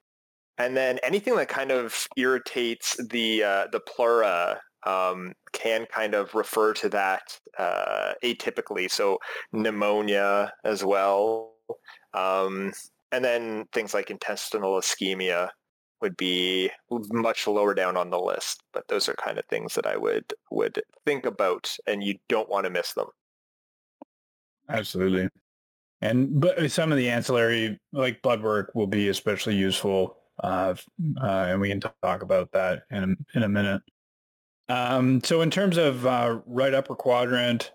and 0.56 0.74
then 0.74 0.98
anything 1.02 1.36
that 1.36 1.48
kind 1.48 1.70
of 1.70 2.08
irritates 2.16 2.96
the 3.10 3.42
uh, 3.42 3.66
the 3.70 3.80
pleura 3.80 4.60
um, 4.86 5.32
can 5.52 5.86
kind 5.86 6.14
of 6.14 6.34
refer 6.34 6.72
to 6.74 6.88
that 6.88 7.38
uh, 7.58 8.12
atypically. 8.24 8.90
So 8.90 9.18
pneumonia 9.52 10.52
as 10.64 10.84
well. 10.84 11.52
Um, 12.14 12.72
and 13.10 13.24
then 13.24 13.66
things 13.72 13.94
like 13.94 14.10
intestinal 14.10 14.78
ischemia 14.80 15.50
would 16.00 16.16
be 16.16 16.70
much 16.90 17.46
lower 17.46 17.74
down 17.74 17.96
on 17.96 18.10
the 18.10 18.18
list, 18.18 18.62
but 18.72 18.86
those 18.88 19.08
are 19.08 19.14
kind 19.14 19.38
of 19.38 19.44
things 19.46 19.74
that 19.74 19.86
I 19.86 19.96
would 19.96 20.34
would 20.50 20.82
think 21.06 21.24
about, 21.24 21.74
and 21.86 22.02
you 22.02 22.18
don't 22.28 22.48
want 22.48 22.64
to 22.64 22.70
miss 22.70 22.92
them. 22.92 23.06
Absolutely, 24.68 25.28
and 26.00 26.40
but 26.40 26.70
some 26.70 26.90
of 26.90 26.98
the 26.98 27.08
ancillary 27.08 27.78
like 27.92 28.20
blood 28.20 28.42
work 28.42 28.72
will 28.74 28.88
be 28.88 29.08
especially 29.08 29.54
useful, 29.54 30.16
uh, 30.42 30.74
uh, 31.22 31.46
and 31.48 31.60
we 31.60 31.68
can 31.68 31.80
talk 31.80 32.22
about 32.22 32.50
that 32.52 32.82
in 32.90 33.04
a, 33.04 33.38
in 33.38 33.42
a 33.44 33.48
minute. 33.48 33.82
Um, 34.68 35.22
so 35.22 35.40
in 35.40 35.50
terms 35.50 35.76
of 35.76 36.04
uh, 36.06 36.40
right 36.46 36.74
upper 36.74 36.94
quadrant, 36.94 37.70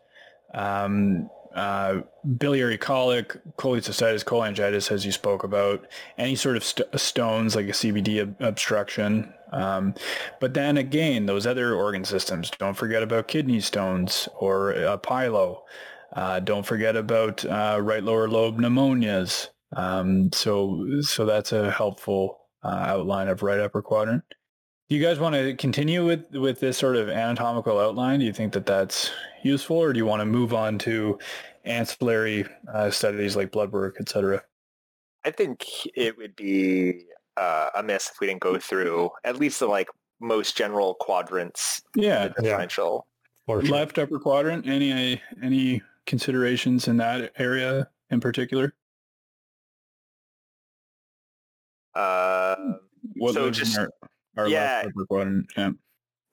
um, 0.54 1.30
uh, 1.56 2.02
biliary 2.38 2.78
colic, 2.78 3.38
cholecystitis, 3.58 4.24
cholangitis, 4.24 4.92
as 4.92 5.06
you 5.06 5.12
spoke 5.12 5.44
about, 5.44 5.88
any 6.18 6.36
sort 6.36 6.58
of 6.58 6.64
st- 6.64 6.88
stones 7.00 7.56
like 7.56 7.68
a 7.68 7.72
CBD 7.72 8.22
ob- 8.22 8.36
obstruction. 8.40 9.34
Um, 9.52 9.94
but 10.40 10.54
then 10.54 10.78
again, 10.78 11.26
those 11.26 11.48
other 11.48 11.74
organ 11.74 12.06
systems, 12.06 12.52
don't 12.52 12.76
forget 12.76 13.04
about 13.04 13.28
kidney 13.28 13.60
stones 13.60 14.28
or 14.40 14.72
a 14.72 14.98
pylo. 14.98 15.62
Uh, 16.14 16.40
don't 16.40 16.66
forget 16.66 16.96
about 16.96 17.46
uh, 17.46 17.80
right 17.82 18.04
lower 18.04 18.28
lobe 18.28 18.60
pneumonias. 18.60 19.50
Um, 19.76 20.32
so, 20.34 20.86
so 21.02 21.26
that's 21.26 21.52
a 21.52 21.72
helpful 21.72 22.40
uh, 22.64 22.68
outline 22.68 23.28
of 23.28 23.44
right 23.44 23.60
upper 23.60 23.82
quadrant. 23.82 24.24
Do 24.89 24.95
you 24.95 25.04
guys 25.04 25.19
want 25.19 25.36
to 25.36 25.54
continue 25.56 26.06
with, 26.06 26.32
with 26.32 26.62
this 26.62 26.78
sort 26.78 26.95
of 26.95 27.10
anatomical 27.10 27.78
outline? 27.78 28.19
Do 28.19 28.26
you 28.26 28.32
think 28.32 28.54
that 28.54 28.65
that's 28.65 29.12
useful 29.43 29.76
or 29.78 29.91
do 29.91 29.97
you 29.97 30.06
want 30.06 30.21
to 30.21 30.26
move 30.26 30.54
on 30.54 30.78
to 30.80 31.19
ancillary 31.65 32.45
uh, 32.73 32.89
studies 32.89 33.36
like 33.36 33.52
blood 33.52 33.71
work, 33.71 33.97
etc. 34.00 34.41
I 35.26 35.32
think 35.32 35.65
it 35.95 36.17
would 36.17 36.36
be 36.36 37.02
uh, 37.36 37.69
amiss 37.76 38.10
if 38.13 38.19
we 38.21 38.28
didn't 38.28 38.41
go 38.41 38.58
through 38.58 39.10
at 39.23 39.38
least 39.38 39.60
the 39.60 39.67
like 39.67 39.89
most 40.19 40.56
general 40.58 40.95
quadrants. 40.95 41.82
Yeah, 41.95 42.30
the 42.30 42.41
differential. 42.43 43.06
For 43.45 43.63
sure. 43.63 43.76
left 43.76 43.97
upper 44.00 44.19
quadrant. 44.19 44.67
Any 44.67 45.21
any 45.43 45.82
considerations 46.06 46.88
in 46.88 46.97
that 46.97 47.32
area 47.38 47.89
in 48.10 48.19
particular? 48.19 48.73
Uh, 51.93 52.56
What 53.15 53.34
So 53.34 53.43
lives 53.43 53.60
in 53.60 53.65
just- 53.65 53.78
our, 53.78 53.89
our 54.38 54.47
yeah. 54.47 54.84
Yeah. 55.58 55.71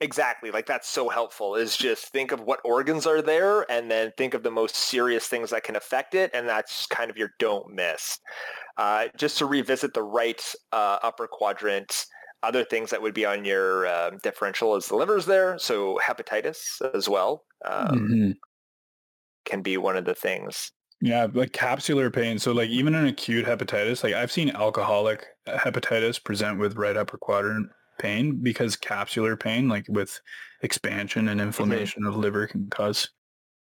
exactly. 0.00 0.50
Like 0.50 0.66
that's 0.66 0.88
so 0.88 1.08
helpful. 1.08 1.54
Is 1.54 1.76
just 1.76 2.06
think 2.08 2.32
of 2.32 2.40
what 2.40 2.60
organs 2.64 3.06
are 3.06 3.22
there, 3.22 3.70
and 3.70 3.90
then 3.90 4.12
think 4.16 4.34
of 4.34 4.42
the 4.42 4.50
most 4.50 4.76
serious 4.76 5.26
things 5.28 5.50
that 5.50 5.64
can 5.64 5.76
affect 5.76 6.14
it, 6.14 6.30
and 6.34 6.48
that's 6.48 6.86
kind 6.86 7.10
of 7.10 7.16
your 7.16 7.30
don't 7.38 7.72
miss. 7.74 8.18
Uh, 8.76 9.08
just 9.16 9.38
to 9.38 9.46
revisit 9.46 9.94
the 9.94 10.02
right 10.02 10.54
uh, 10.72 10.98
upper 11.02 11.26
quadrant. 11.26 12.06
Other 12.42 12.62
things 12.64 12.90
that 12.90 13.00
would 13.00 13.14
be 13.14 13.24
on 13.24 13.46
your 13.46 13.86
um, 13.88 14.18
differential 14.22 14.76
is 14.76 14.88
the 14.88 14.96
liver's 14.96 15.24
there, 15.24 15.58
so 15.58 15.98
hepatitis 16.04 16.60
as 16.94 17.08
well 17.08 17.46
um, 17.64 18.06
Mhm. 18.10 18.34
can 19.44 19.62
be 19.62 19.76
one 19.76 19.96
of 19.96 20.04
the 20.04 20.14
things. 20.14 20.70
Yeah, 21.00 21.26
like 21.32 21.52
capsular 21.52 22.12
pain. 22.12 22.38
So 22.38 22.52
like 22.52 22.70
even 22.70 22.94
an 22.94 23.06
acute 23.06 23.44
hepatitis, 23.46 24.02
like 24.02 24.14
I've 24.14 24.32
seen 24.32 24.50
alcoholic 24.50 25.26
hepatitis 25.46 26.22
present 26.22 26.58
with 26.58 26.76
right 26.76 26.96
upper 26.96 27.18
quadrant 27.18 27.70
pain 27.98 28.36
because 28.42 28.76
capsular 28.76 29.38
pain, 29.38 29.68
like 29.68 29.86
with 29.88 30.20
expansion 30.62 31.28
and 31.28 31.40
inflammation 31.40 32.04
of 32.04 32.16
liver 32.16 32.46
can 32.46 32.68
cause 32.70 33.10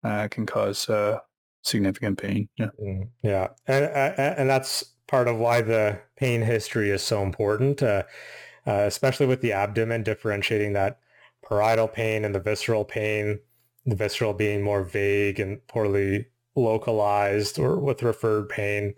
uh, 0.03 0.27
can 0.29 0.45
cause 0.45 0.89
uh, 0.89 1.19
significant 1.63 2.17
pain. 2.19 2.47
Yeah. 2.57 2.69
Mm, 2.81 3.09
Yeah, 3.23 3.47
and 3.67 3.85
and 3.85 4.39
and 4.39 4.49
that's 4.49 4.83
part 5.07 5.27
of 5.27 5.37
why 5.37 5.61
the 5.61 5.99
pain 6.15 6.41
history 6.41 6.89
is 6.89 7.03
so 7.03 7.21
important, 7.23 7.83
uh, 7.83 8.03
uh, 8.67 8.83
especially 8.87 9.25
with 9.27 9.41
the 9.41 9.53
abdomen, 9.53 10.03
differentiating 10.03 10.73
that 10.73 10.99
parietal 11.47 11.87
pain 11.87 12.25
and 12.25 12.33
the 12.33 12.39
visceral 12.39 12.85
pain. 12.85 13.39
The 13.87 13.95
visceral 13.95 14.33
being 14.33 14.63
more 14.63 14.83
vague 14.83 15.39
and 15.39 15.65
poorly 15.67 16.25
localized, 16.55 17.59
or 17.59 17.77
with 17.79 18.01
referred 18.01 18.49
pain, 18.49 18.95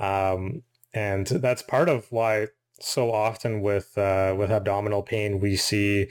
um, 0.00 0.62
and 0.92 1.26
that's 1.26 1.62
part 1.62 1.88
of 1.88 2.10
why 2.10 2.48
so 2.80 3.12
often 3.12 3.60
with 3.60 3.96
uh, 3.96 4.34
with 4.36 4.50
abdominal 4.50 5.02
pain 5.02 5.40
we 5.40 5.56
see 5.56 6.08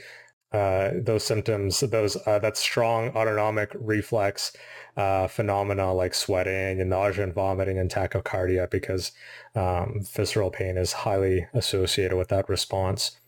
uh, 0.54 0.92
those 0.94 1.24
symptoms, 1.24 1.80
those 1.80 2.16
uh, 2.28 2.38
that 2.38 2.56
strong 2.56 3.08
autonomic 3.16 3.72
reflex 3.74 4.52
uh, 4.96 5.26
phenomena 5.26 5.92
like 5.92 6.14
sweating 6.14 6.80
and 6.80 6.90
nausea 6.90 7.24
and 7.24 7.34
vomiting 7.34 7.76
and 7.76 7.90
tachycardia 7.90 8.70
because 8.70 9.10
um, 9.56 10.00
visceral 10.14 10.52
pain 10.52 10.76
is 10.76 10.92
highly 10.92 11.48
associated 11.54 12.16
with 12.16 12.28
that 12.28 12.48
response. 12.48 13.18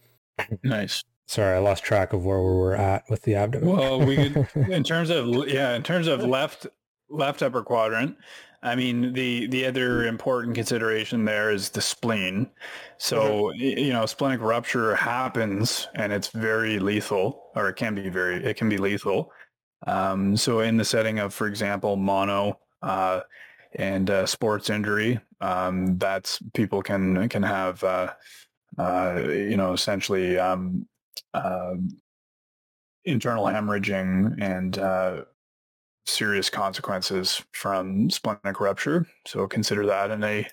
Nice. 0.63 1.03
Sorry, 1.27 1.57
I 1.57 1.59
lost 1.59 1.83
track 1.83 2.13
of 2.13 2.25
where 2.25 2.39
we 2.39 2.55
were 2.55 2.77
at 2.77 3.03
with 3.11 3.23
the 3.23 3.35
abdomen. 3.35 3.77
Well, 3.77 4.01
we 4.01 4.15
could 4.31 4.47
in 4.71 4.85
terms 4.85 5.11
of 5.11 5.49
yeah, 5.49 5.75
in 5.75 5.83
terms 5.83 6.07
of 6.07 6.23
left 6.23 6.69
left 7.11 7.43
upper 7.43 7.63
quadrant. 7.63 8.17
I 8.63 8.75
mean, 8.75 9.13
the 9.13 9.47
the 9.47 9.67
other 9.67 10.07
important 10.07 10.55
consideration 10.55 11.25
there 11.25 11.51
is 11.51 11.71
the 11.71 11.81
spleen. 11.81 12.51
So 12.99 13.47
y- 13.47 13.55
you 13.55 13.93
know, 13.93 14.07
splenic 14.07 14.41
rupture 14.41 14.95
happens, 14.97 15.89
and 15.95 16.13
it's 16.13 16.29
very 16.29 16.79
lethal, 16.79 17.51
or 17.55 17.69
it 17.69 17.77
can 17.77 17.95
be 17.95 18.09
very 18.09 18.45
it 18.45 18.57
can 18.57 18.69
be 18.69 18.79
lethal. 18.79 19.33
Um, 19.87 20.37
so 20.37 20.61
in 20.61 20.77
the 20.79 20.85
setting 20.85 21.19
of, 21.19 21.35
for 21.35 21.47
example, 21.47 21.97
mono 21.97 22.61
uh, 22.83 23.21
and 23.75 24.11
uh, 24.11 24.27
sports 24.27 24.71
injury, 24.71 25.21
um, 25.41 25.99
that's 25.99 26.41
people 26.55 26.83
can 26.83 27.29
can 27.29 27.43
have 27.43 27.85
uh, 27.85 28.15
uh, 28.79 29.23
you 29.29 29.57
know 29.57 29.73
essentially 29.73 30.39
um, 30.39 30.87
um 31.35 31.89
internal 33.05 33.45
hemorrhaging 33.45 34.37
and 34.41 34.79
uh, 34.79 35.23
serious 36.07 36.49
consequences 36.49 37.43
from 37.53 38.09
splenic 38.11 38.61
rupture. 38.61 39.07
So 39.27 39.47
consider 39.47 39.87
that 39.87 40.11
in 40.11 40.23
a, 40.23 40.47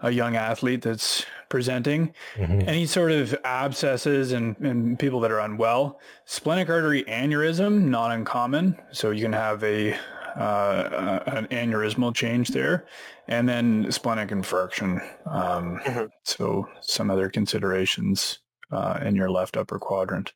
a 0.00 0.10
young 0.10 0.36
athlete 0.36 0.82
that's 0.82 1.24
presenting. 1.48 2.12
Mhm. 2.34 2.66
Any 2.66 2.86
sort 2.86 3.12
of 3.12 3.34
abscesses 3.44 4.32
and, 4.32 4.56
and 4.58 4.98
people 4.98 5.20
that 5.20 5.30
are 5.30 5.40
unwell. 5.40 6.00
Splenic 6.24 6.68
artery 6.68 7.04
aneurysm, 7.04 7.84
not 7.84 8.10
uncommon. 8.10 8.76
So 8.92 9.10
you 9.10 9.22
can 9.22 9.32
have 9.32 9.62
a 9.64 9.96
uh, 10.36 11.20
an 11.26 11.46
aneurysmal 11.48 12.14
change 12.14 12.48
there. 12.48 12.86
And 13.26 13.48
then 13.48 13.90
splenic 13.90 14.28
infarction. 14.28 15.00
Um, 15.26 15.80
Mhm. 15.84 16.10
So 16.24 16.68
some 16.80 17.10
other 17.10 17.28
considerations 17.28 18.38
uh, 18.70 19.00
in 19.02 19.16
your 19.16 19.30
left 19.30 19.56
upper 19.56 19.78
quadrant. 19.78 20.32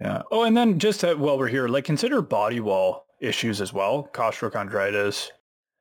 Yeah. 0.00 0.22
Oh, 0.30 0.42
and 0.44 0.56
then 0.56 0.78
just 0.78 1.04
uh, 1.04 1.14
while 1.14 1.38
we're 1.38 1.48
here, 1.48 1.68
like 1.68 1.84
consider 1.84 2.20
body 2.20 2.60
wall 2.60 3.03
issues 3.24 3.60
as 3.60 3.72
well. 3.72 4.08
Costochondritis, 4.12 5.30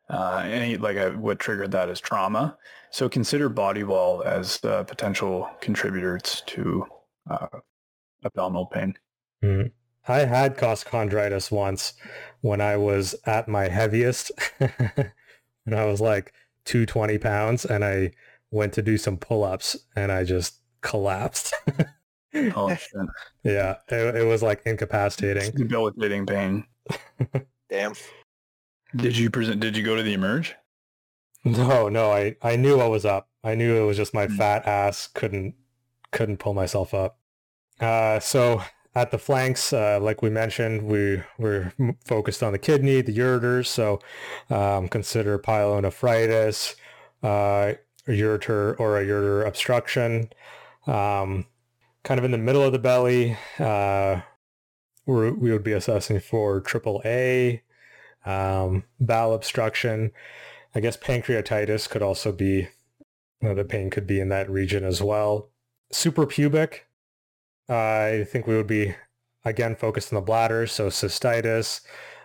uh, 0.09 0.43
any 0.45 0.77
like 0.77 0.97
uh, 0.97 1.11
what 1.11 1.39
triggered 1.39 1.71
that 1.71 1.89
is 1.89 1.99
trauma. 1.99 2.57
So 2.91 3.09
consider 3.09 3.49
body 3.49 3.83
wall 3.83 4.23
as 4.23 4.63
uh, 4.63 4.83
potential 4.83 5.49
contributors 5.61 6.43
to 6.47 6.85
uh, 7.29 7.47
abdominal 8.23 8.67
pain. 8.67 8.93
Mhm. 9.43 9.71
I 10.07 10.19
had 10.19 10.57
costochondritis 10.57 11.49
once 11.49 11.93
when 12.41 12.59
I 12.59 12.75
was 12.75 13.15
at 13.25 13.47
my 13.47 13.69
heaviest, 13.69 14.31
and 14.59 15.73
I 15.73 15.85
was 15.85 16.01
like 16.01 16.33
220 16.65 17.17
pounds 17.19 17.65
and 17.65 17.85
I 17.85 18.11
went 18.51 18.73
to 18.73 18.81
do 18.81 18.97
some 18.97 19.17
pull-ups 19.17 19.77
and 19.95 20.11
I 20.11 20.23
just 20.23 20.59
collapsed. 20.81 21.53
Oh 22.55 22.73
shit! 22.73 22.89
yeah, 23.43 23.75
it, 23.89 24.15
it 24.15 24.25
was 24.25 24.41
like 24.41 24.63
incapacitating. 24.65 25.51
Debilitating 25.51 26.25
pain. 26.25 26.65
Damn. 27.69 27.93
Did 28.95 29.17
you 29.17 29.29
present? 29.29 29.59
Did 29.59 29.75
you 29.75 29.83
go 29.83 29.95
to 29.95 30.03
the 30.03 30.13
emerge? 30.13 30.55
No, 31.43 31.89
no, 31.89 32.11
I, 32.11 32.35
I 32.41 32.55
knew 32.55 32.77
what 32.77 32.89
was 32.91 33.05
up. 33.05 33.27
I 33.43 33.55
knew 33.55 33.75
it 33.75 33.85
was 33.85 33.97
just 33.97 34.13
my 34.13 34.27
Mm. 34.27 34.37
fat 34.37 34.65
ass 34.65 35.07
couldn't 35.07 35.55
couldn't 36.11 36.37
pull 36.37 36.53
myself 36.53 36.93
up. 36.93 37.17
Uh, 37.79 38.19
so 38.19 38.61
at 38.95 39.09
the 39.11 39.17
flanks, 39.17 39.73
uh, 39.73 39.99
like 39.99 40.21
we 40.21 40.29
mentioned, 40.29 40.83
we 40.83 41.21
we're 41.39 41.73
focused 42.05 42.43
on 42.43 42.51
the 42.53 42.59
kidney, 42.59 43.01
the 43.01 43.17
ureters. 43.17 43.67
So 43.67 43.99
um, 44.49 44.87
consider 44.87 45.37
pyelonephritis, 45.39 46.75
uh, 47.23 47.73
ureter 48.07 48.79
or 48.79 48.97
a 48.99 49.03
ureter 49.05 49.45
obstruction. 49.47 50.29
Um, 50.85 51.47
kind 52.03 52.19
of 52.19 52.23
in 52.25 52.31
the 52.31 52.37
middle 52.37 52.61
of 52.61 52.71
the 52.73 52.79
belly, 52.79 53.37
uh, 53.59 54.21
we're, 55.05 55.31
we 55.31 55.51
would 55.51 55.63
be 55.63 55.73
assessing 55.73 56.19
for 56.19 56.61
triple 56.61 57.01
A, 57.05 57.61
um, 58.25 58.83
bowel 58.99 59.33
obstruction. 59.33 60.11
I 60.75 60.79
guess 60.79 60.97
pancreatitis 60.97 61.89
could 61.89 62.01
also 62.01 62.31
be, 62.31 62.67
you 63.41 63.49
know, 63.49 63.53
the 63.53 63.65
pain 63.65 63.89
could 63.89 64.07
be 64.07 64.19
in 64.19 64.29
that 64.29 64.49
region 64.49 64.83
as 64.83 65.01
well. 65.01 65.49
Suprapubic, 65.91 66.79
uh, 67.69 67.73
I 67.73 68.27
think 68.29 68.47
we 68.47 68.55
would 68.55 68.67
be, 68.67 68.95
again, 69.45 69.75
focused 69.75 70.11
on 70.11 70.15
the 70.15 70.25
bladder. 70.25 70.65
So 70.65 70.87
cystitis, 70.87 71.81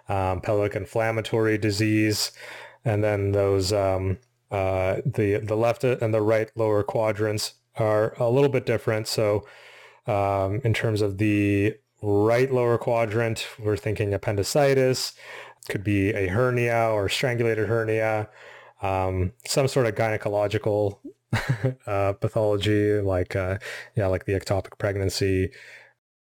um, 0.09 0.41
pelvic 0.41 0.75
inflammatory 0.75 1.59
disease, 1.59 2.33
and 2.85 3.05
then 3.05 3.33
those, 3.33 3.73
um, 3.73 4.19
uh, 4.51 4.97
the, 5.05 5.41
the 5.45 5.57
left 5.57 5.85
and 5.85 6.15
the 6.15 6.23
right 6.23 6.51
lower 6.55 6.83
quadrants 6.83 7.55
are 7.77 8.15
a 8.19 8.31
little 8.31 8.49
bit 8.49 8.65
different. 8.65 9.07
So 9.07 9.47
um, 10.07 10.61
in 10.65 10.73
terms 10.73 11.03
of 11.03 11.19
the 11.19 11.77
right 12.03 12.53
lower 12.53 12.79
quadrant, 12.79 13.47
we're 13.59 13.77
thinking 13.77 14.15
appendicitis, 14.15 15.13
could 15.69 15.85
be 15.85 16.11
a 16.11 16.29
hernia 16.29 16.91
or 16.93 17.09
strangulated 17.09 17.69
hernia, 17.69 18.29
um, 18.83 19.33
some 19.47 19.69
sort 19.69 19.87
of 19.87 19.95
gynecological 19.95 20.99
uh, 21.87 22.13
pathology 22.15 23.01
like 23.01 23.37
uh, 23.37 23.59
yeah, 23.95 24.07
like 24.07 24.25
the 24.25 24.33
ectopic 24.33 24.79
pregnancy. 24.79 25.51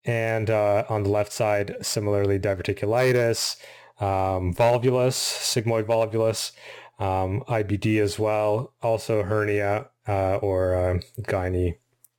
And 0.03 0.49
uh, 0.49 0.85
on 0.87 1.03
the 1.03 1.09
left 1.09 1.31
side, 1.31 1.75
similarly, 1.81 2.37
diverticulitis, 2.39 3.57
um, 3.99 4.53
volvulus, 4.53 5.15
sigmoid 5.15 5.85
volvulus, 5.85 6.51
um, 6.99 7.43
IBD 7.47 7.99
as 7.99 8.19
well, 8.19 8.73
also 8.81 9.23
hernia 9.23 9.89
uh, 10.07 10.37
or 10.37 10.75
uh, 10.75 10.99
gynae 11.21 11.77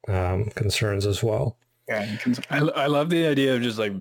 um, 0.08 0.46
concerns 0.50 1.06
as 1.06 1.22
well. 1.22 1.56
Yeah, 1.88 2.16
I, 2.50 2.58
I 2.58 2.86
love 2.86 3.10
the 3.10 3.26
idea 3.26 3.54
of 3.54 3.62
just 3.62 3.78
like 3.78 3.92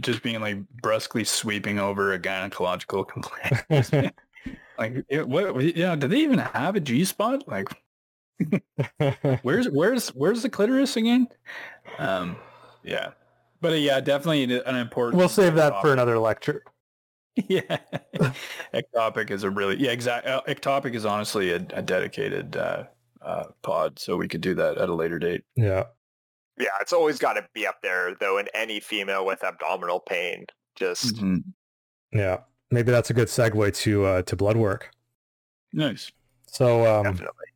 just 0.00 0.22
being 0.22 0.40
like 0.40 0.58
brusquely 0.82 1.26
sweeping 1.26 1.78
over 1.78 2.12
a 2.12 2.18
gynecological 2.18 3.06
complaint. 3.06 3.62
like, 4.78 5.04
it, 5.08 5.28
what? 5.28 5.76
Yeah, 5.76 5.96
do 5.96 6.08
they 6.08 6.18
even 6.18 6.38
have 6.38 6.76
a 6.76 6.80
G 6.80 7.04
spot? 7.04 7.46
Like, 7.46 7.68
where's 9.42 9.68
where's 9.68 10.08
where's 10.08 10.42
the 10.42 10.48
clitoris 10.48 10.96
again? 10.96 11.28
Um, 11.98 12.36
yeah, 12.82 13.10
but 13.60 13.72
uh, 13.72 13.76
yeah, 13.76 14.00
definitely 14.00 14.44
an 14.44 14.76
important. 14.76 15.18
we'll 15.18 15.28
save 15.28 15.54
that 15.54 15.80
for 15.80 15.92
another 15.92 16.18
lecture. 16.18 16.62
yeah, 17.48 17.78
ectopic 18.74 19.30
is 19.30 19.42
a 19.42 19.50
really 19.50 19.76
yeah 19.76 19.90
exact. 19.90 20.26
Uh, 20.26 20.42
ectopic 20.48 20.94
is 20.94 21.04
honestly 21.04 21.52
a, 21.52 21.56
a 21.74 21.82
dedicated 21.82 22.56
uh, 22.56 22.84
uh, 23.22 23.44
pod, 23.62 23.98
so 23.98 24.16
we 24.16 24.28
could 24.28 24.40
do 24.40 24.54
that 24.54 24.78
at 24.78 24.88
a 24.88 24.94
later 24.94 25.18
date. 25.18 25.42
Yeah. 25.54 25.84
Yeah, 26.58 26.68
it's 26.80 26.92
always 26.92 27.18
got 27.18 27.34
to 27.34 27.46
be 27.52 27.66
up 27.66 27.82
there 27.82 28.14
though 28.18 28.38
in 28.38 28.48
any 28.54 28.80
female 28.80 29.26
with 29.26 29.44
abdominal 29.44 30.00
pain. 30.00 30.46
Just 30.74 31.16
Mhm. 31.16 31.42
Yeah. 32.12 32.38
Maybe 32.70 32.90
that's 32.90 33.10
a 33.10 33.14
good 33.14 33.28
segue 33.28 33.76
to 33.82 34.04
uh, 34.04 34.22
to 34.22 34.36
blood 34.36 34.56
work. 34.56 34.90
Nice. 35.72 36.10
So 36.46 36.86
um, 36.86 37.04
definitely. 37.04 37.46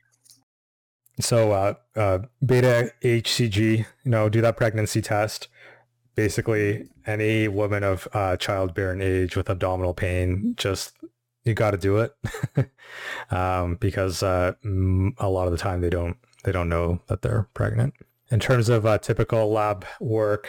So 1.20 1.52
uh, 1.52 1.74
uh, 1.96 2.18
beta 2.44 2.92
HCG, 3.02 3.78
you 4.04 4.10
know, 4.10 4.28
do 4.28 4.40
that 4.40 4.56
pregnancy 4.56 5.02
test. 5.02 5.48
Basically, 6.14 6.88
any 7.06 7.48
woman 7.48 7.82
of 7.82 8.06
uh, 8.12 8.36
childbearing 8.36 9.00
age 9.00 9.36
with 9.36 9.48
abdominal 9.48 9.94
pain, 9.94 10.54
just 10.56 10.96
you 11.44 11.54
got 11.54 11.70
to 11.72 11.78
do 11.78 11.98
it 11.98 12.14
um, 13.30 13.76
because 13.76 14.22
uh, 14.22 14.52
a 14.64 15.28
lot 15.28 15.46
of 15.46 15.52
the 15.52 15.58
time 15.58 15.80
they 15.80 15.90
don't 15.90 16.16
they 16.44 16.52
don't 16.52 16.68
know 16.68 17.00
that 17.08 17.22
they're 17.22 17.48
pregnant. 17.54 17.94
In 18.30 18.38
terms 18.38 18.68
of 18.68 18.86
uh, 18.86 18.98
typical 18.98 19.50
lab 19.50 19.84
work, 20.00 20.48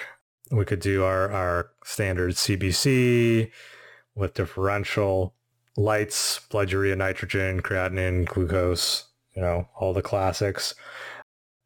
we 0.52 0.66
could 0.66 0.82
do 0.82 1.04
our 1.04 1.32
our 1.32 1.72
standard 1.84 2.34
CBC 2.34 3.50
with 4.14 4.36
differential 4.36 5.34
lytes, 5.78 6.48
blood 6.50 6.72
urea, 6.72 6.96
nitrogen, 6.96 7.62
creatinine, 7.62 8.26
glucose, 8.26 9.06
you 9.36 9.42
know, 9.42 9.68
all 9.76 9.94
the 9.94 10.02
classics. 10.02 10.76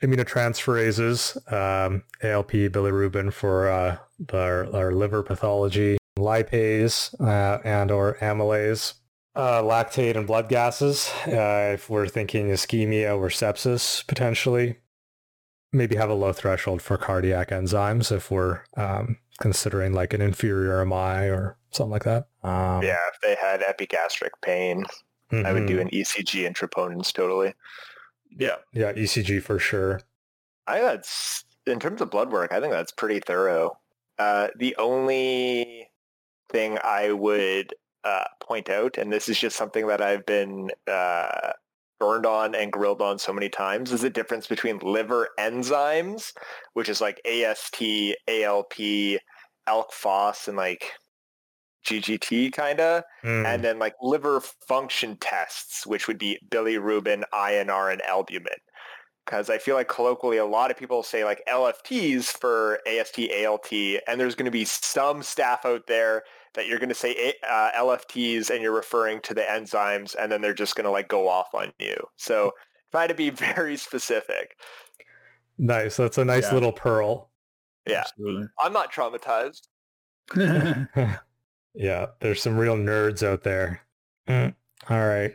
Aminotransferases, 0.03 1.51
um, 1.51 2.03
ALP, 2.21 2.51
bilirubin 2.51 3.33
for 3.33 3.69
uh, 3.69 3.97
our, 4.31 4.73
our 4.75 4.91
liver 4.91 5.23
pathology, 5.23 5.97
lipase 6.17 7.19
uh, 7.19 7.59
and 7.63 7.91
or 7.91 8.17
amylase, 8.21 8.93
uh, 9.35 9.61
lactate 9.61 10.15
and 10.15 10.27
blood 10.27 10.47
gases. 10.47 11.11
Uh, 11.27 11.71
if 11.73 11.89
we're 11.89 12.07
thinking 12.07 12.49
ischemia 12.49 13.17
or 13.17 13.29
sepsis 13.29 14.05
potentially, 14.05 14.77
maybe 15.75 15.95
have 15.95 16.09
a 16.09 16.15
low 16.15 16.33
threshold 16.33 16.81
for 16.81 16.97
cardiac 16.97 17.49
enzymes 17.49 18.11
if 18.11 18.31
we're 18.31 18.61
um, 18.77 19.17
considering 19.39 19.93
like 19.93 20.13
an 20.13 20.21
inferior 20.21 20.83
MI 20.85 21.29
or 21.29 21.57
something 21.71 21.91
like 21.91 22.03
that. 22.03 22.27
Um, 22.43 22.83
yeah, 22.83 22.99
if 23.13 23.21
they 23.21 23.35
had 23.35 23.61
epigastric 23.61 24.39
pain, 24.41 24.85
I 25.31 25.51
would 25.51 25.65
do 25.65 25.79
an 25.79 25.89
ECG 25.89 26.45
and 26.45 26.55
troponins 26.55 27.11
totally. 27.11 27.53
Yeah. 28.37 28.55
Yeah, 28.73 28.93
ECG 28.93 29.41
for 29.41 29.59
sure. 29.59 30.01
I 30.67 30.75
think 30.75 30.85
that's 30.85 31.43
in 31.67 31.79
terms 31.79 32.01
of 32.01 32.09
blood 32.09 32.31
work. 32.31 32.53
I 32.53 32.59
think 32.59 32.71
that's 32.71 32.91
pretty 32.91 33.19
thorough. 33.19 33.77
Uh, 34.17 34.47
the 34.57 34.75
only 34.77 35.89
thing 36.49 36.77
I 36.83 37.11
would 37.11 37.73
uh, 38.03 38.25
point 38.41 38.69
out, 38.69 38.97
and 38.97 39.11
this 39.11 39.27
is 39.27 39.39
just 39.39 39.57
something 39.57 39.87
that 39.87 40.01
I've 40.01 40.25
been 40.25 40.71
uh, 40.87 41.51
burned 41.99 42.25
on 42.25 42.55
and 42.55 42.71
grilled 42.71 43.01
on 43.01 43.17
so 43.19 43.31
many 43.33 43.49
times, 43.49 43.91
is 43.91 44.01
the 44.01 44.09
difference 44.09 44.47
between 44.47 44.79
liver 44.79 45.29
enzymes, 45.39 46.33
which 46.73 46.89
is 46.89 47.01
like 47.01 47.21
AST, 47.25 47.81
ALT, 48.27 48.73
ALK 49.67 49.91
phos, 49.91 50.47
and 50.47 50.57
like 50.57 50.91
GGT 51.85 52.51
kind 52.51 52.79
of, 52.79 53.03
Mm. 53.23 53.45
and 53.45 53.63
then 53.63 53.79
like 53.79 53.95
liver 54.01 54.41
function 54.67 55.17
tests, 55.17 55.85
which 55.85 56.07
would 56.07 56.17
be 56.17 56.39
bilirubin, 56.49 57.23
INR, 57.33 57.91
and 57.91 58.01
albumin. 58.03 58.59
Because 59.25 59.49
I 59.49 59.57
feel 59.57 59.75
like 59.75 59.87
colloquially, 59.87 60.37
a 60.37 60.45
lot 60.45 60.69
of 60.69 60.77
people 60.77 61.01
say 61.01 61.23
like 61.23 61.41
LFTs 61.47 62.25
for 62.39 62.79
AST, 62.87 63.19
ALT, 63.45 63.71
and 64.07 64.19
there's 64.19 64.35
going 64.35 64.45
to 64.45 64.51
be 64.51 64.65
some 64.65 65.23
staff 65.23 65.65
out 65.65 65.87
there 65.87 66.23
that 66.55 66.67
you're 66.67 66.79
going 66.79 66.89
to 66.89 66.95
say 66.95 67.33
uh, 67.49 67.71
LFTs 67.77 68.49
and 68.49 68.61
you're 68.61 68.71
referring 68.75 69.21
to 69.21 69.33
the 69.33 69.41
enzymes, 69.41 70.15
and 70.19 70.31
then 70.31 70.41
they're 70.41 70.53
just 70.53 70.75
going 70.75 70.85
to 70.85 70.91
like 70.91 71.07
go 71.07 71.27
off 71.27 71.53
on 71.53 71.71
you. 71.79 71.95
So 72.15 72.51
try 72.91 73.07
to 73.07 73.13
be 73.13 73.29
very 73.31 73.77
specific. 73.77 74.55
Nice. 75.57 75.97
That's 75.97 76.17
a 76.17 76.25
nice 76.25 76.45
Yeah. 76.45 76.53
little 76.53 76.71
pearl. 76.73 77.29
Yeah. 77.87 77.99
Absolutely. 78.01 78.47
I'm 78.59 78.73
not 78.73 78.91
traumatized. 78.91 79.67
yeah, 81.75 82.05
there's 82.19 82.41
some 82.41 82.57
real 82.57 82.75
nerds 82.75 83.21
out 83.25 83.43
there. 83.43 83.81
Mm. 84.27 84.55
All 84.89 85.07
right. 85.07 85.33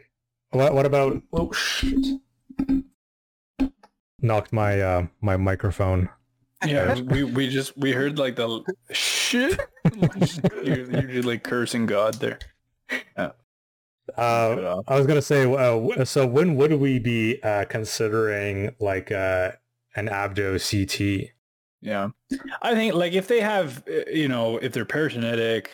What 0.50 0.74
what 0.74 0.84
about 0.84 1.22
oh 1.32 1.52
shit. 1.52 2.20
Knocked 4.20 4.52
my 4.52 4.80
uh 4.80 5.06
my 5.22 5.36
microphone. 5.36 6.08
yeah, 6.66 7.00
we 7.00 7.24
we 7.24 7.48
just 7.48 7.76
we 7.78 7.92
heard 7.92 8.18
like 8.18 8.36
the 8.36 8.62
shit. 9.30 9.60
you're, 10.64 11.10
you're 11.10 11.22
like 11.22 11.42
cursing 11.42 11.86
God 11.86 12.14
there. 12.14 12.38
Cut 13.16 13.36
Uh. 14.16 14.82
I 14.88 14.96
was 14.96 15.06
gonna 15.06 15.22
say, 15.22 15.44
uh, 15.52 16.04
so 16.04 16.26
when 16.26 16.56
would 16.56 16.72
we 16.74 16.98
be 16.98 17.40
uh, 17.42 17.64
considering 17.66 18.74
like 18.80 19.12
uh, 19.12 19.52
an 19.94 20.08
abdo 20.08 20.58
CT? 20.58 21.30
Yeah, 21.80 22.08
I 22.60 22.74
think 22.74 22.94
like 22.94 23.12
if 23.12 23.28
they 23.28 23.40
have, 23.40 23.82
uh, 23.88 24.10
you 24.12 24.28
know, 24.28 24.58
if 24.58 24.72
they're 24.72 24.84
peritonitic, 24.84 25.68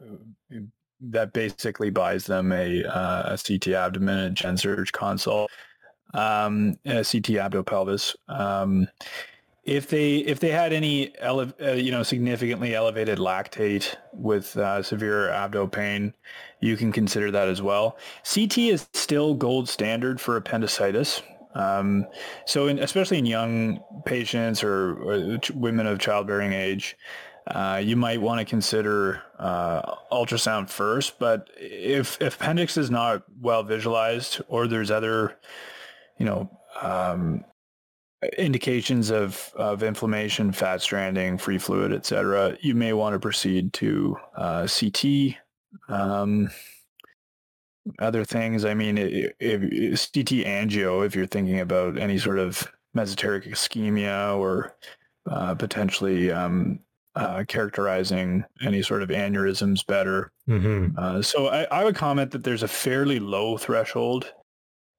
uh, 0.00 0.58
that 1.00 1.32
basically 1.32 1.90
buys 1.90 2.26
them 2.26 2.52
a, 2.52 2.84
uh, 2.84 3.34
a 3.34 3.38
CT 3.38 3.68
abdomen, 3.68 4.18
a 4.18 4.30
gen 4.30 4.56
surg 4.56 4.90
consult, 4.92 5.50
um, 6.14 6.76
a 6.84 6.96
CT 6.96 7.38
abdo-pelvis. 7.38 8.16
Um, 8.28 8.88
if 9.66 9.88
they 9.88 10.18
if 10.18 10.38
they 10.38 10.50
had 10.50 10.72
any 10.72 11.12
ele- 11.18 11.52
uh, 11.60 11.72
you 11.72 11.90
know 11.90 12.02
significantly 12.04 12.74
elevated 12.74 13.18
lactate 13.18 13.96
with 14.12 14.56
uh, 14.56 14.82
severe 14.82 15.28
abdo 15.28 15.70
pain, 15.70 16.14
you 16.60 16.76
can 16.76 16.92
consider 16.92 17.30
that 17.32 17.48
as 17.48 17.60
well. 17.60 17.98
CT 18.32 18.58
is 18.58 18.88
still 18.94 19.34
gold 19.34 19.68
standard 19.68 20.20
for 20.20 20.36
appendicitis. 20.36 21.20
Um, 21.54 22.06
so, 22.44 22.68
in, 22.68 22.78
especially 22.78 23.18
in 23.18 23.26
young 23.26 23.80
patients 24.04 24.62
or, 24.62 24.94
or 25.02 25.38
women 25.54 25.86
of 25.86 25.98
childbearing 25.98 26.52
age, 26.52 26.96
uh, 27.46 27.80
you 27.82 27.96
might 27.96 28.20
want 28.20 28.38
to 28.40 28.44
consider 28.44 29.22
uh, 29.38 29.94
ultrasound 30.12 30.68
first. 30.68 31.18
But 31.18 31.48
if, 31.56 32.20
if 32.20 32.36
appendix 32.36 32.76
is 32.76 32.90
not 32.90 33.22
well 33.40 33.62
visualized, 33.62 34.42
or 34.48 34.66
there's 34.66 34.90
other, 34.90 35.38
you 36.18 36.26
know, 36.26 36.50
um, 36.82 37.44
indications 38.38 39.10
of, 39.10 39.52
of 39.56 39.82
inflammation, 39.82 40.52
fat 40.52 40.80
stranding, 40.82 41.38
free 41.38 41.58
fluid, 41.58 41.92
etc., 41.92 42.56
you 42.60 42.74
may 42.74 42.92
want 42.92 43.14
to 43.14 43.20
proceed 43.20 43.72
to 43.74 44.16
uh, 44.36 44.66
CT. 44.66 45.36
Um, 45.88 46.50
other 48.00 48.24
things, 48.24 48.64
I 48.64 48.74
mean, 48.74 48.98
i- 48.98 49.30
if, 49.38 49.60
CT 50.12 50.44
angio, 50.46 51.04
if 51.06 51.14
you're 51.14 51.26
thinking 51.26 51.60
about 51.60 51.98
any 51.98 52.18
sort 52.18 52.38
of 52.38 52.66
mesenteric 52.96 53.46
ischemia 53.48 54.36
or 54.36 54.74
uh, 55.30 55.54
potentially 55.54 56.32
um, 56.32 56.80
uh, 57.14 57.44
characterizing 57.46 58.44
any 58.62 58.82
sort 58.82 59.02
of 59.02 59.10
aneurysms 59.10 59.86
better. 59.86 60.32
Mm-hmm. 60.48 60.98
Uh, 60.98 61.22
so 61.22 61.48
I, 61.48 61.64
I 61.64 61.84
would 61.84 61.96
comment 61.96 62.30
that 62.32 62.44
there's 62.44 62.62
a 62.62 62.68
fairly 62.68 63.18
low 63.20 63.56
threshold 63.56 64.32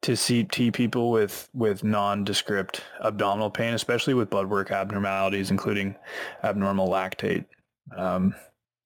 to 0.04 0.16
CT 0.16 0.74
people 0.74 1.12
with, 1.12 1.50
with 1.54 1.84
nondescript 1.84 2.82
abdominal 3.02 3.50
pain, 3.50 3.74
especially 3.74 4.14
with 4.14 4.30
blood 4.30 4.50
work 4.50 4.72
abnormalities, 4.72 5.52
including 5.52 5.96
abnormal 6.44 6.88
lactate. 6.88 7.46
Um, 7.96 8.36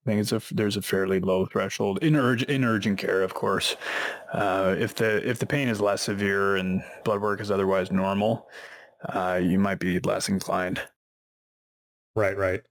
I 0.05 0.09
think 0.09 0.21
it's 0.21 0.31
a, 0.31 0.41
there's 0.53 0.77
a 0.77 0.81
fairly 0.81 1.19
low 1.19 1.45
threshold 1.45 1.99
in, 2.01 2.15
in 2.15 2.63
urgent 2.63 2.97
care, 2.97 3.21
of 3.21 3.33
course. 3.35 3.75
Uh, 4.33 4.75
if 4.77 4.95
the 4.95 5.27
if 5.27 5.37
the 5.37 5.45
pain 5.45 5.67
is 5.67 5.79
less 5.79 6.01
severe 6.01 6.55
and 6.55 6.83
blood 7.03 7.21
work 7.21 7.39
is 7.39 7.51
otherwise 7.51 7.91
normal, 7.91 8.47
uh, 9.09 9.39
you 9.41 9.59
might 9.59 9.79
be 9.79 9.99
less 9.99 10.27
inclined. 10.27 10.81
Right, 12.15 12.35
right. 12.35 12.61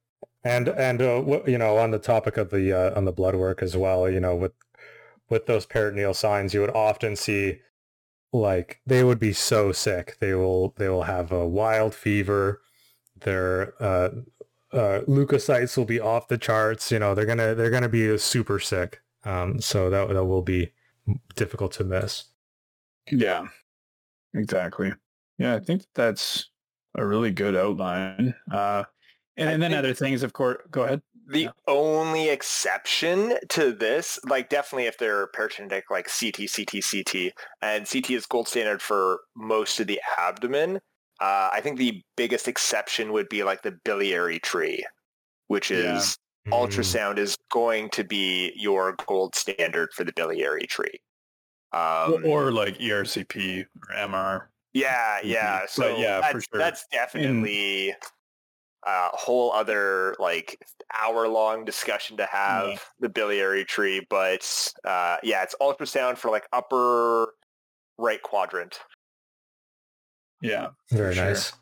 And 0.42 0.68
and 0.68 1.00
uh, 1.00 1.22
wh- 1.22 1.48
you 1.48 1.58
know, 1.58 1.76
on 1.76 1.92
the 1.92 2.00
topic 2.00 2.36
of 2.36 2.50
the 2.50 2.72
uh, 2.72 2.96
on 2.96 3.04
the 3.04 3.12
blood 3.12 3.36
work 3.36 3.62
as 3.62 3.76
well, 3.76 4.10
you 4.10 4.18
know, 4.18 4.34
with 4.34 4.52
with 5.28 5.46
those 5.46 5.66
peritoneal 5.66 6.14
signs, 6.14 6.52
you 6.52 6.60
would 6.60 6.74
often 6.74 7.14
see 7.14 7.60
like 8.32 8.80
they 8.86 9.02
would 9.04 9.18
be 9.18 9.32
so 9.32 9.72
sick. 9.72 10.16
They 10.20 10.34
will 10.34 10.74
they 10.76 10.88
will 10.88 11.02
have 11.04 11.32
a 11.32 11.46
wild 11.46 11.94
fever. 11.94 12.60
Their 13.20 13.74
uh, 13.82 14.10
uh, 14.72 15.00
leukocytes 15.06 15.76
will 15.76 15.84
be 15.84 16.00
off 16.00 16.28
the 16.28 16.38
charts. 16.38 16.90
You 16.92 16.98
know, 16.98 17.14
they're 17.14 17.26
gonna 17.26 17.54
they're 17.54 17.70
gonna 17.70 17.88
be 17.88 18.16
super 18.18 18.58
sick. 18.58 19.00
Um, 19.24 19.60
so 19.60 19.90
that 19.90 20.08
that 20.08 20.24
will 20.24 20.42
be 20.42 20.72
difficult 21.34 21.72
to 21.72 21.84
miss. 21.84 22.24
Yeah, 23.10 23.46
exactly. 24.34 24.92
Yeah, 25.38 25.54
I 25.54 25.60
think 25.60 25.84
that's 25.94 26.50
a 26.96 27.04
really 27.04 27.30
good 27.30 27.56
outline. 27.56 28.34
Uh, 28.50 28.84
and, 29.36 29.50
and 29.50 29.62
then 29.62 29.70
think- 29.70 29.78
other 29.78 29.94
things, 29.94 30.22
of 30.22 30.32
course. 30.32 30.58
Go 30.70 30.82
ahead. 30.82 31.02
The 31.30 31.42
Yeah. 31.44 31.52
only 31.68 32.28
exception 32.28 33.38
to 33.50 33.72
this, 33.72 34.18
like 34.24 34.48
definitely 34.48 34.86
if 34.86 34.98
they're 34.98 35.28
peritonitic, 35.28 35.84
like 35.90 36.08
CT, 36.08 36.48
CT, 36.48 36.82
CT, 36.82 37.32
and 37.62 37.86
CT 37.88 38.10
is 38.10 38.26
gold 38.26 38.48
standard 38.48 38.82
for 38.82 39.20
most 39.36 39.78
of 39.80 39.86
the 39.86 40.00
abdomen. 40.18 40.76
Uh, 41.20 41.50
I 41.52 41.60
think 41.62 41.78
the 41.78 42.02
biggest 42.16 42.48
exception 42.48 43.12
would 43.12 43.28
be 43.28 43.44
like 43.44 43.62
the 43.62 43.72
biliary 43.84 44.40
tree, 44.40 44.84
which 45.48 45.70
Yeah. 45.70 45.98
is 45.98 46.18
Mm. 46.46 46.52
ultrasound 46.52 47.18
is 47.18 47.36
going 47.50 47.90
to 47.90 48.04
be 48.04 48.52
your 48.56 48.94
gold 49.06 49.34
standard 49.36 49.92
for 49.94 50.04
the 50.04 50.12
biliary 50.14 50.66
tree. 50.66 51.00
Or, 51.72 52.14
Um, 52.14 52.24
or 52.24 52.52
like 52.52 52.80
ERCP 52.80 53.64
or 53.88 53.94
MR. 53.94 54.50
yeah, 54.72 55.20
yeah. 55.22 55.60
But 55.62 55.68
So 55.70 55.96
yeah, 56.00 56.22
for 56.22 56.32
that's, 56.34 56.46
sure. 56.50 56.58
that's 56.58 56.86
definitely 56.92 57.94
a 58.84 59.08
whole 59.12 59.52
other 59.52 60.16
like 60.18 60.58
hour 60.92 61.28
long 61.28 61.64
discussion 61.64 62.16
to 62.16 62.26
have 62.26 62.68
Yeah. 62.68 62.78
the 63.00 63.08
biliary 63.08 63.64
tree. 63.64 64.06
But 64.08 64.72
uh, 64.84 65.16
yeah, 65.22 65.42
it's 65.42 65.54
ultrasound 65.60 66.16
for 66.18 66.30
like 66.30 66.46
upper 66.52 67.34
right 67.98 68.22
quadrant. 68.22 68.80
Yeah. 70.40 70.68
Very 70.90 71.14
sure. 71.14 71.24
nice. 71.24 71.52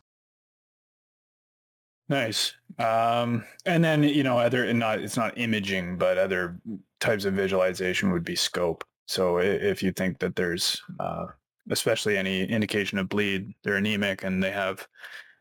Nice. 2.08 2.54
Um, 2.78 3.44
and 3.66 3.84
then 3.84 4.02
you 4.02 4.22
know, 4.22 4.38
other 4.38 4.64
and 4.64 4.78
not 4.78 5.00
it's 5.00 5.16
not 5.16 5.36
imaging, 5.36 5.98
but 5.98 6.16
other 6.16 6.58
types 7.00 7.24
of 7.24 7.34
visualization 7.34 8.12
would 8.12 8.24
be 8.24 8.36
scope. 8.36 8.84
So 9.06 9.38
if 9.38 9.82
you 9.82 9.92
think 9.92 10.18
that 10.20 10.36
there's, 10.36 10.80
uh, 11.00 11.26
especially 11.70 12.16
any 12.16 12.44
indication 12.44 12.98
of 12.98 13.08
bleed, 13.08 13.54
they're 13.62 13.76
anemic 13.76 14.22
and 14.22 14.42
they 14.42 14.50
have 14.50 14.86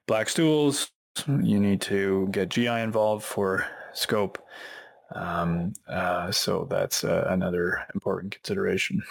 black 0.08 0.30
stools, 0.30 0.90
you 1.28 1.60
need 1.60 1.82
to 1.82 2.28
get 2.32 2.50
GI 2.50 2.68
involved 2.68 3.24
for 3.24 3.66
scope. 3.94 4.38
Um, 5.14 5.74
uh, 5.88 6.32
so 6.32 6.68
that's 6.70 7.04
uh, 7.04 7.28
another 7.30 7.86
important 7.94 8.34
consideration. 8.36 9.02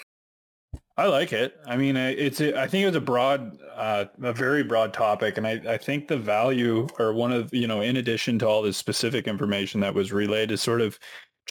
I 0.98 1.06
like 1.06 1.32
it. 1.32 1.54
I 1.66 1.76
mean, 1.76 1.96
it's 1.96 2.40
a, 2.40 2.58
I 2.58 2.66
think 2.66 2.82
it 2.82 2.86
was 2.86 2.96
a 2.96 3.00
broad, 3.00 3.58
uh, 3.74 4.06
a 4.22 4.32
very 4.32 4.62
broad 4.62 4.94
topic, 4.94 5.36
and 5.36 5.46
I, 5.46 5.60
I 5.68 5.76
think 5.76 6.08
the 6.08 6.16
value, 6.16 6.86
or 6.98 7.12
one 7.12 7.32
of 7.32 7.52
you 7.52 7.66
know, 7.66 7.82
in 7.82 7.96
addition 7.96 8.38
to 8.38 8.48
all 8.48 8.62
this 8.62 8.78
specific 8.78 9.28
information 9.28 9.80
that 9.80 9.94
was 9.94 10.12
relayed, 10.12 10.50
is 10.50 10.62
sort 10.62 10.80
of 10.80 10.98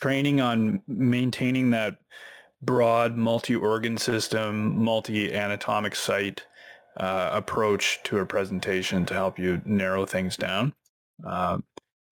training 0.01 0.41
on 0.41 0.81
maintaining 0.87 1.69
that 1.71 1.97
broad 2.63 3.17
multi-organ 3.17 3.97
system, 3.97 4.83
multi-anatomic 4.83 5.95
site 5.95 6.41
uh, 6.97 7.29
approach 7.33 7.99
to 8.03 8.19
a 8.19 8.25
presentation 8.25 9.05
to 9.05 9.13
help 9.13 9.37
you 9.37 9.61
narrow 9.65 10.05
things 10.05 10.37
down, 10.37 10.73
um, 11.25 11.63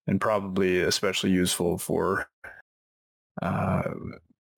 and 0.07 0.21
probably 0.21 0.81
especially 0.81 1.31
useful 1.31 1.79
for 1.79 2.29
uh, 3.41 3.83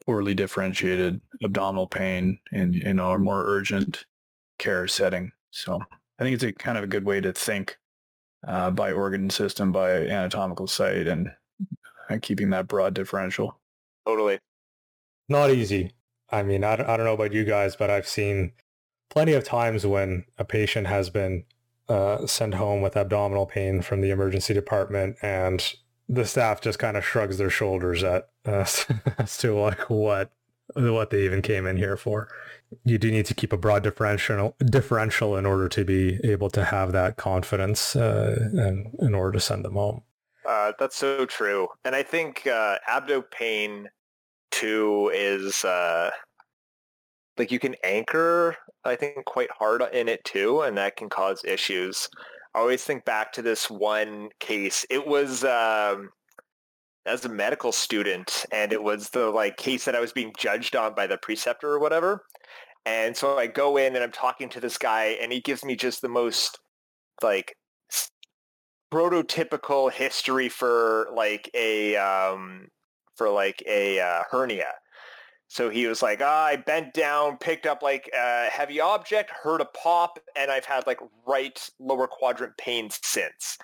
poorly 0.04 0.34
differentiated 0.34 1.20
abdominal 1.42 1.86
pain 1.86 2.38
in 2.52 2.74
in 2.82 2.98
a 2.98 3.18
more 3.18 3.44
urgent 3.46 4.06
care 4.58 4.86
setting. 4.88 5.32
So 5.50 5.80
I 6.18 6.22
think 6.22 6.34
it's 6.34 6.44
a 6.44 6.52
kind 6.52 6.78
of 6.78 6.84
a 6.84 6.88
good 6.88 7.04
way 7.04 7.20
to 7.20 7.32
think 7.32 7.76
uh, 8.46 8.70
by 8.70 8.92
organ 8.92 9.30
system, 9.30 9.72
by 9.72 9.90
anatomical 9.90 10.66
site, 10.66 11.06
and, 11.06 11.30
and 12.08 12.22
keeping 12.22 12.50
that 12.50 12.68
broad 12.68 12.94
differential. 12.94 13.58
Totally. 14.06 14.38
Not 15.28 15.50
easy. 15.50 15.92
I 16.30 16.42
mean, 16.42 16.64
I 16.64 16.76
don't, 16.76 16.88
I 16.88 16.96
don't 16.96 17.06
know 17.06 17.14
about 17.14 17.32
you 17.32 17.44
guys, 17.44 17.76
but 17.76 17.90
I've 17.90 18.08
seen 18.08 18.52
plenty 19.14 19.32
of 19.32 19.44
times 19.44 19.86
when 19.86 20.24
a 20.38 20.44
patient 20.44 20.88
has 20.88 21.08
been 21.08 21.44
uh, 21.88 22.26
sent 22.26 22.54
home 22.54 22.82
with 22.82 22.96
abdominal 22.96 23.46
pain 23.46 23.80
from 23.80 24.00
the 24.00 24.10
emergency 24.10 24.52
department 24.52 25.16
and 25.22 25.74
the 26.08 26.26
staff 26.26 26.60
just 26.60 26.80
kind 26.80 26.96
of 26.96 27.04
shrugs 27.04 27.38
their 27.38 27.48
shoulders 27.48 28.02
at 28.02 28.28
uh, 28.44 28.66
as 29.18 29.38
to 29.38 29.54
like 29.54 29.88
what 29.88 30.32
what 30.74 31.10
they 31.10 31.24
even 31.24 31.42
came 31.42 31.66
in 31.66 31.76
here 31.76 31.96
for. 31.96 32.28
You 32.84 32.98
do 32.98 33.10
need 33.10 33.26
to 33.26 33.34
keep 33.34 33.52
a 33.52 33.56
broad 33.56 33.84
differential 33.84 34.56
differential 34.64 35.36
in 35.36 35.46
order 35.46 35.68
to 35.68 35.84
be 35.84 36.18
able 36.24 36.50
to 36.50 36.64
have 36.64 36.90
that 36.92 37.16
confidence 37.16 37.94
uh, 37.94 38.48
and 38.54 38.88
in 38.98 39.14
order 39.14 39.32
to 39.32 39.40
send 39.40 39.64
them 39.64 39.74
home. 39.74 40.02
Uh, 40.44 40.72
that's 40.78 40.96
so 40.96 41.24
true. 41.24 41.68
And 41.84 41.94
I 41.94 42.02
think 42.02 42.46
uh, 42.46 42.78
abdo 42.90 43.22
pain 43.30 43.90
too 44.50 45.10
is 45.14 45.64
uh, 45.64 46.10
like 47.38 47.50
you 47.50 47.58
can 47.58 47.74
anchor, 47.84 48.56
I 48.84 48.96
think, 48.96 49.24
quite 49.24 49.50
hard 49.50 49.82
in 49.92 50.08
it 50.08 50.24
too, 50.24 50.62
and 50.62 50.76
that 50.76 50.96
can 50.96 51.08
cause 51.08 51.44
issues. 51.44 52.08
I 52.54 52.60
always 52.60 52.84
think 52.84 53.04
back 53.04 53.32
to 53.32 53.42
this 53.42 53.68
one 53.68 54.28
case. 54.38 54.86
It 54.88 55.06
was 55.06 55.44
um, 55.44 56.10
as 57.06 57.24
a 57.24 57.28
medical 57.28 57.72
student, 57.72 58.46
and 58.52 58.72
it 58.72 58.82
was 58.82 59.10
the 59.10 59.30
like 59.30 59.56
case 59.56 59.84
that 59.84 59.96
I 59.96 60.00
was 60.00 60.12
being 60.12 60.32
judged 60.38 60.76
on 60.76 60.94
by 60.94 61.06
the 61.06 61.18
preceptor 61.18 61.70
or 61.72 61.80
whatever. 61.80 62.24
And 62.86 63.16
so 63.16 63.38
I 63.38 63.46
go 63.46 63.76
in 63.78 63.94
and 63.94 64.04
I'm 64.04 64.12
talking 64.12 64.48
to 64.50 64.60
this 64.60 64.78
guy, 64.78 65.16
and 65.20 65.32
he 65.32 65.40
gives 65.40 65.64
me 65.64 65.74
just 65.74 66.02
the 66.02 66.08
most 66.08 66.58
like 67.22 67.56
prototypical 68.92 69.90
history 69.90 70.48
for 70.48 71.08
like 71.14 71.50
a 71.54 71.96
um, 71.96 72.68
for 73.16 73.30
like 73.30 73.62
a 73.66 74.00
uh, 74.00 74.22
hernia. 74.30 74.72
So 75.48 75.70
he 75.70 75.86
was 75.86 76.02
like, 76.02 76.20
ah, 76.22 76.46
I 76.46 76.56
bent 76.56 76.94
down, 76.94 77.36
picked 77.38 77.66
up 77.66 77.82
like 77.82 78.10
a 78.16 78.46
heavy 78.46 78.80
object, 78.80 79.30
heard 79.30 79.60
a 79.60 79.66
pop, 79.66 80.18
and 80.36 80.50
I've 80.50 80.64
had 80.64 80.86
like 80.86 80.98
right 81.26 81.58
lower 81.78 82.06
quadrant 82.06 82.56
pain 82.56 82.88
since. 82.90 83.58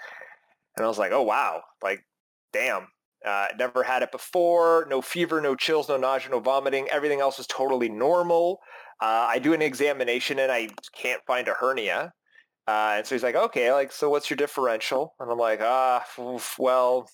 And 0.76 0.84
I 0.84 0.88
was 0.88 0.98
like, 0.98 1.12
oh 1.12 1.22
wow, 1.22 1.62
like 1.82 2.04
damn. 2.52 2.88
Uh, 3.24 3.48
never 3.58 3.82
had 3.82 4.02
it 4.02 4.10
before. 4.12 4.86
No 4.88 5.02
fever, 5.02 5.42
no 5.42 5.54
chills, 5.54 5.90
no 5.90 5.98
nausea, 5.98 6.30
no 6.30 6.40
vomiting. 6.40 6.88
Everything 6.88 7.20
else 7.20 7.36
was 7.36 7.46
totally 7.46 7.88
normal. 7.90 8.60
Uh, 9.02 9.26
I 9.28 9.38
do 9.38 9.52
an 9.52 9.60
examination 9.60 10.38
and 10.38 10.50
I 10.50 10.68
can't 10.94 11.20
find 11.26 11.46
a 11.48 11.52
hernia. 11.52 12.12
Uh, 12.66 12.94
and 12.96 13.06
so 13.06 13.14
he's 13.14 13.22
like, 13.22 13.34
okay, 13.34 13.72
like, 13.72 13.92
so 13.92 14.08
what's 14.08 14.30
your 14.30 14.36
differential? 14.36 15.14
And 15.18 15.30
I'm 15.30 15.38
like, 15.38 15.60
ah, 15.60 16.04
well, 16.58 17.10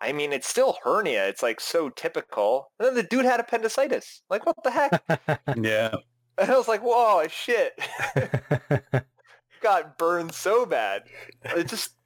I 0.00 0.12
mean, 0.12 0.32
it's 0.32 0.48
still 0.48 0.76
hernia. 0.82 1.28
It's 1.28 1.42
like 1.42 1.60
so 1.60 1.88
typical. 1.88 2.70
And 2.78 2.88
then 2.88 2.94
the 2.94 3.02
dude 3.02 3.24
had 3.24 3.40
appendicitis. 3.40 4.22
Like, 4.30 4.46
what 4.46 4.62
the 4.62 4.70
heck? 4.70 5.40
Yeah. 5.56 5.94
And 6.40 6.52
I 6.52 6.56
was 6.56 6.68
like, 6.68 6.82
whoa, 6.82 7.26
shit. 7.26 7.76
Got 9.60 9.98
burned 9.98 10.32
so 10.32 10.64
bad. 10.64 11.02
It 11.42 11.66
just, 11.66 11.96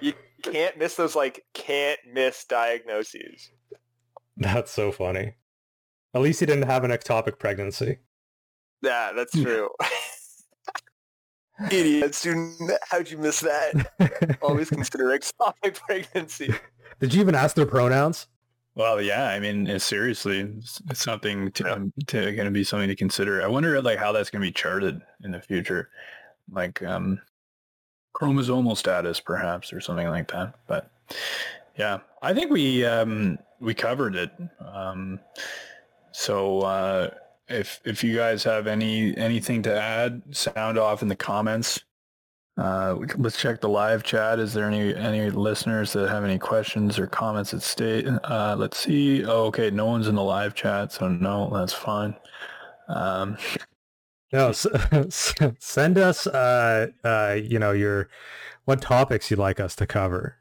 you 0.00 0.12
can't 0.42 0.76
miss 0.76 0.96
those, 0.96 1.14
like, 1.14 1.44
can't 1.54 2.00
miss 2.12 2.44
diagnoses. 2.46 3.48
That's 4.36 4.72
so 4.72 4.90
funny. 4.90 5.34
At 6.14 6.20
least 6.20 6.40
he 6.40 6.46
didn't 6.46 6.66
have 6.66 6.82
an 6.82 6.90
ectopic 6.90 7.38
pregnancy. 7.38 7.98
Yeah, 8.82 9.12
that's 9.14 9.34
hmm. 9.34 9.44
true. 9.44 9.68
Idiot 11.70 12.14
student, 12.14 12.70
how'd 12.90 13.10
you 13.10 13.18
miss 13.18 13.40
that? 13.40 14.38
Always 14.42 14.68
consider 14.70 15.06
ectopic 15.06 15.74
pregnancy. 15.74 16.54
Did 17.00 17.14
you 17.14 17.20
even 17.20 17.34
ask 17.34 17.56
their 17.56 17.66
pronouns? 17.66 18.26
Well, 18.74 19.00
yeah. 19.00 19.28
I 19.28 19.38
mean, 19.40 19.78
seriously, 19.78 20.40
it's, 20.58 20.82
it's 20.90 21.02
something 21.02 21.50
to, 21.52 21.64
Yeah. 21.64 21.72
um, 21.72 21.92
to 22.08 22.32
going 22.32 22.44
to 22.44 22.50
be 22.50 22.62
something 22.64 22.88
to 22.88 22.96
consider. 22.96 23.42
I 23.42 23.46
wonder 23.46 23.80
like 23.80 23.98
how 23.98 24.12
that's 24.12 24.28
going 24.28 24.42
to 24.42 24.46
be 24.46 24.52
charted 24.52 25.00
in 25.24 25.30
the 25.30 25.40
future, 25.40 25.88
like 26.52 26.82
um, 26.82 27.20
chromosomal 28.14 28.76
status, 28.76 29.18
perhaps, 29.18 29.72
or 29.72 29.80
something 29.80 30.08
like 30.08 30.30
that. 30.32 30.54
But 30.66 30.90
yeah, 31.78 32.00
I 32.20 32.34
think 32.34 32.50
we 32.50 32.84
um, 32.84 33.38
we 33.60 33.72
covered 33.72 34.14
it. 34.14 34.30
Um, 34.60 35.20
so 36.12 36.60
uh, 36.60 37.10
if 37.48 37.80
if 37.84 38.02
you 38.04 38.16
guys 38.16 38.44
have 38.44 38.66
any 38.66 39.16
anything 39.16 39.62
to 39.62 39.74
add, 39.80 40.22
sound 40.32 40.78
off 40.78 41.02
in 41.02 41.08
the 41.08 41.16
comments. 41.16 41.82
Uh, 42.58 42.96
let's 43.18 43.38
check 43.38 43.60
the 43.60 43.68
live 43.68 44.02
chat. 44.02 44.38
Is 44.38 44.54
there 44.54 44.66
any 44.66 44.94
any 44.96 45.30
listeners 45.30 45.92
that 45.92 46.08
have 46.08 46.24
any 46.24 46.38
questions 46.38 46.98
or 46.98 47.06
comments 47.06 47.52
at 47.52 47.62
state? 47.62 48.06
Uh, 48.24 48.56
let's 48.58 48.78
see. 48.78 49.24
Oh, 49.26 49.44
okay. 49.46 49.70
No 49.70 49.86
one's 49.86 50.08
in 50.08 50.14
the 50.14 50.22
live 50.22 50.54
chat, 50.54 50.92
so 50.92 51.08
no, 51.08 51.50
that's 51.52 51.74
fine. 51.74 52.16
Um, 52.88 53.36
No, 54.32 54.48
s- 54.48 54.66
send 55.58 55.98
us, 55.98 56.26
uh, 56.26 56.88
uh, 57.04 57.36
you 57.42 57.58
know, 57.58 57.72
your 57.72 58.08
what 58.64 58.82
topics 58.82 59.30
you'd 59.30 59.38
like 59.38 59.60
us 59.60 59.76
to 59.76 59.86
cover, 59.86 60.36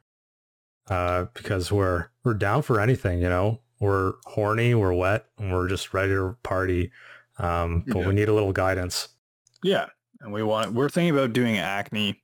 uh, 0.88 1.26
because 1.34 1.72
we're 1.72 2.08
we're 2.24 2.34
down 2.34 2.62
for 2.62 2.80
anything. 2.82 3.22
You 3.22 3.30
know, 3.30 3.62
we're 3.80 4.14
horny, 4.26 4.74
we're 4.76 4.94
wet, 4.94 5.26
and 5.38 5.52
we're 5.52 5.68
just 5.68 5.94
ready 5.94 6.14
to 6.14 6.36
party. 6.44 6.92
Um, 7.38 7.84
but 7.88 8.00
Yeah. 8.00 8.08
we 8.08 8.14
need 8.14 8.30
a 8.30 8.34
little 8.34 8.54
guidance. 8.54 9.10
yeah, 9.64 9.88
and 10.22 10.32
we 10.32 10.44
want 10.44 10.74
we're 10.74 10.90
thinking 10.90 11.16
about 11.18 11.34
doing 11.34 11.58
acne. 11.58 12.22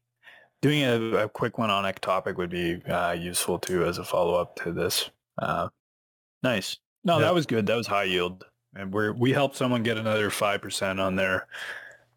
Doing 0.62 0.84
a, 0.84 1.24
a 1.24 1.30
quick 1.30 1.58
one 1.58 1.72
on 1.72 1.84
ectopic 1.91 2.38
would 2.38 2.52
be 2.52 2.82
uh, 2.86 3.14
useful 3.14 3.58
too 3.58 3.84
as 3.84 3.97
a 3.97 4.04
follow 4.04 4.36
up 4.36 4.56
to 4.58 4.72
this. 4.72 5.10
Uh, 5.41 5.70
nice. 6.43 6.78
No, 7.04 7.18
Yeah. 7.18 7.26
that 7.26 7.34
was 7.34 7.45
good. 7.47 7.66
That 7.66 7.76
was 7.78 7.88
high 7.88 8.04
yield, 8.04 8.45
and 8.76 8.93
we 8.93 9.10
we 9.10 9.32
helped 9.34 9.56
someone 9.56 9.82
get 9.84 9.97
another 9.97 10.30
five 10.30 10.62
percent 10.62 10.99
on 10.99 11.16
their 11.16 11.47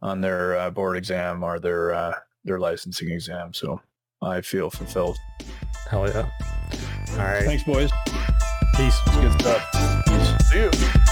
on 0.02 0.20
their 0.20 0.56
uh, 0.58 0.70
board 0.70 0.96
exam 0.98 1.42
or 1.42 1.58
their 1.58 1.94
uh, 1.94 2.12
their 2.44 2.58
licensing 2.60 3.10
exam. 3.10 3.54
So 3.54 3.80
I 4.22 4.42
feel 4.42 4.68
fulfilled. 4.70 5.16
Hell 5.88 6.06
yeah! 6.08 6.28
All 7.12 7.16
right, 7.18 7.44
Thanks, 7.44 7.64
boys. 7.64 7.90
Peace. 8.76 9.00
Good 9.20 9.32
stuff. 9.40 10.04
Peace. 10.06 10.48
See 10.48 10.58
you. 10.58 11.03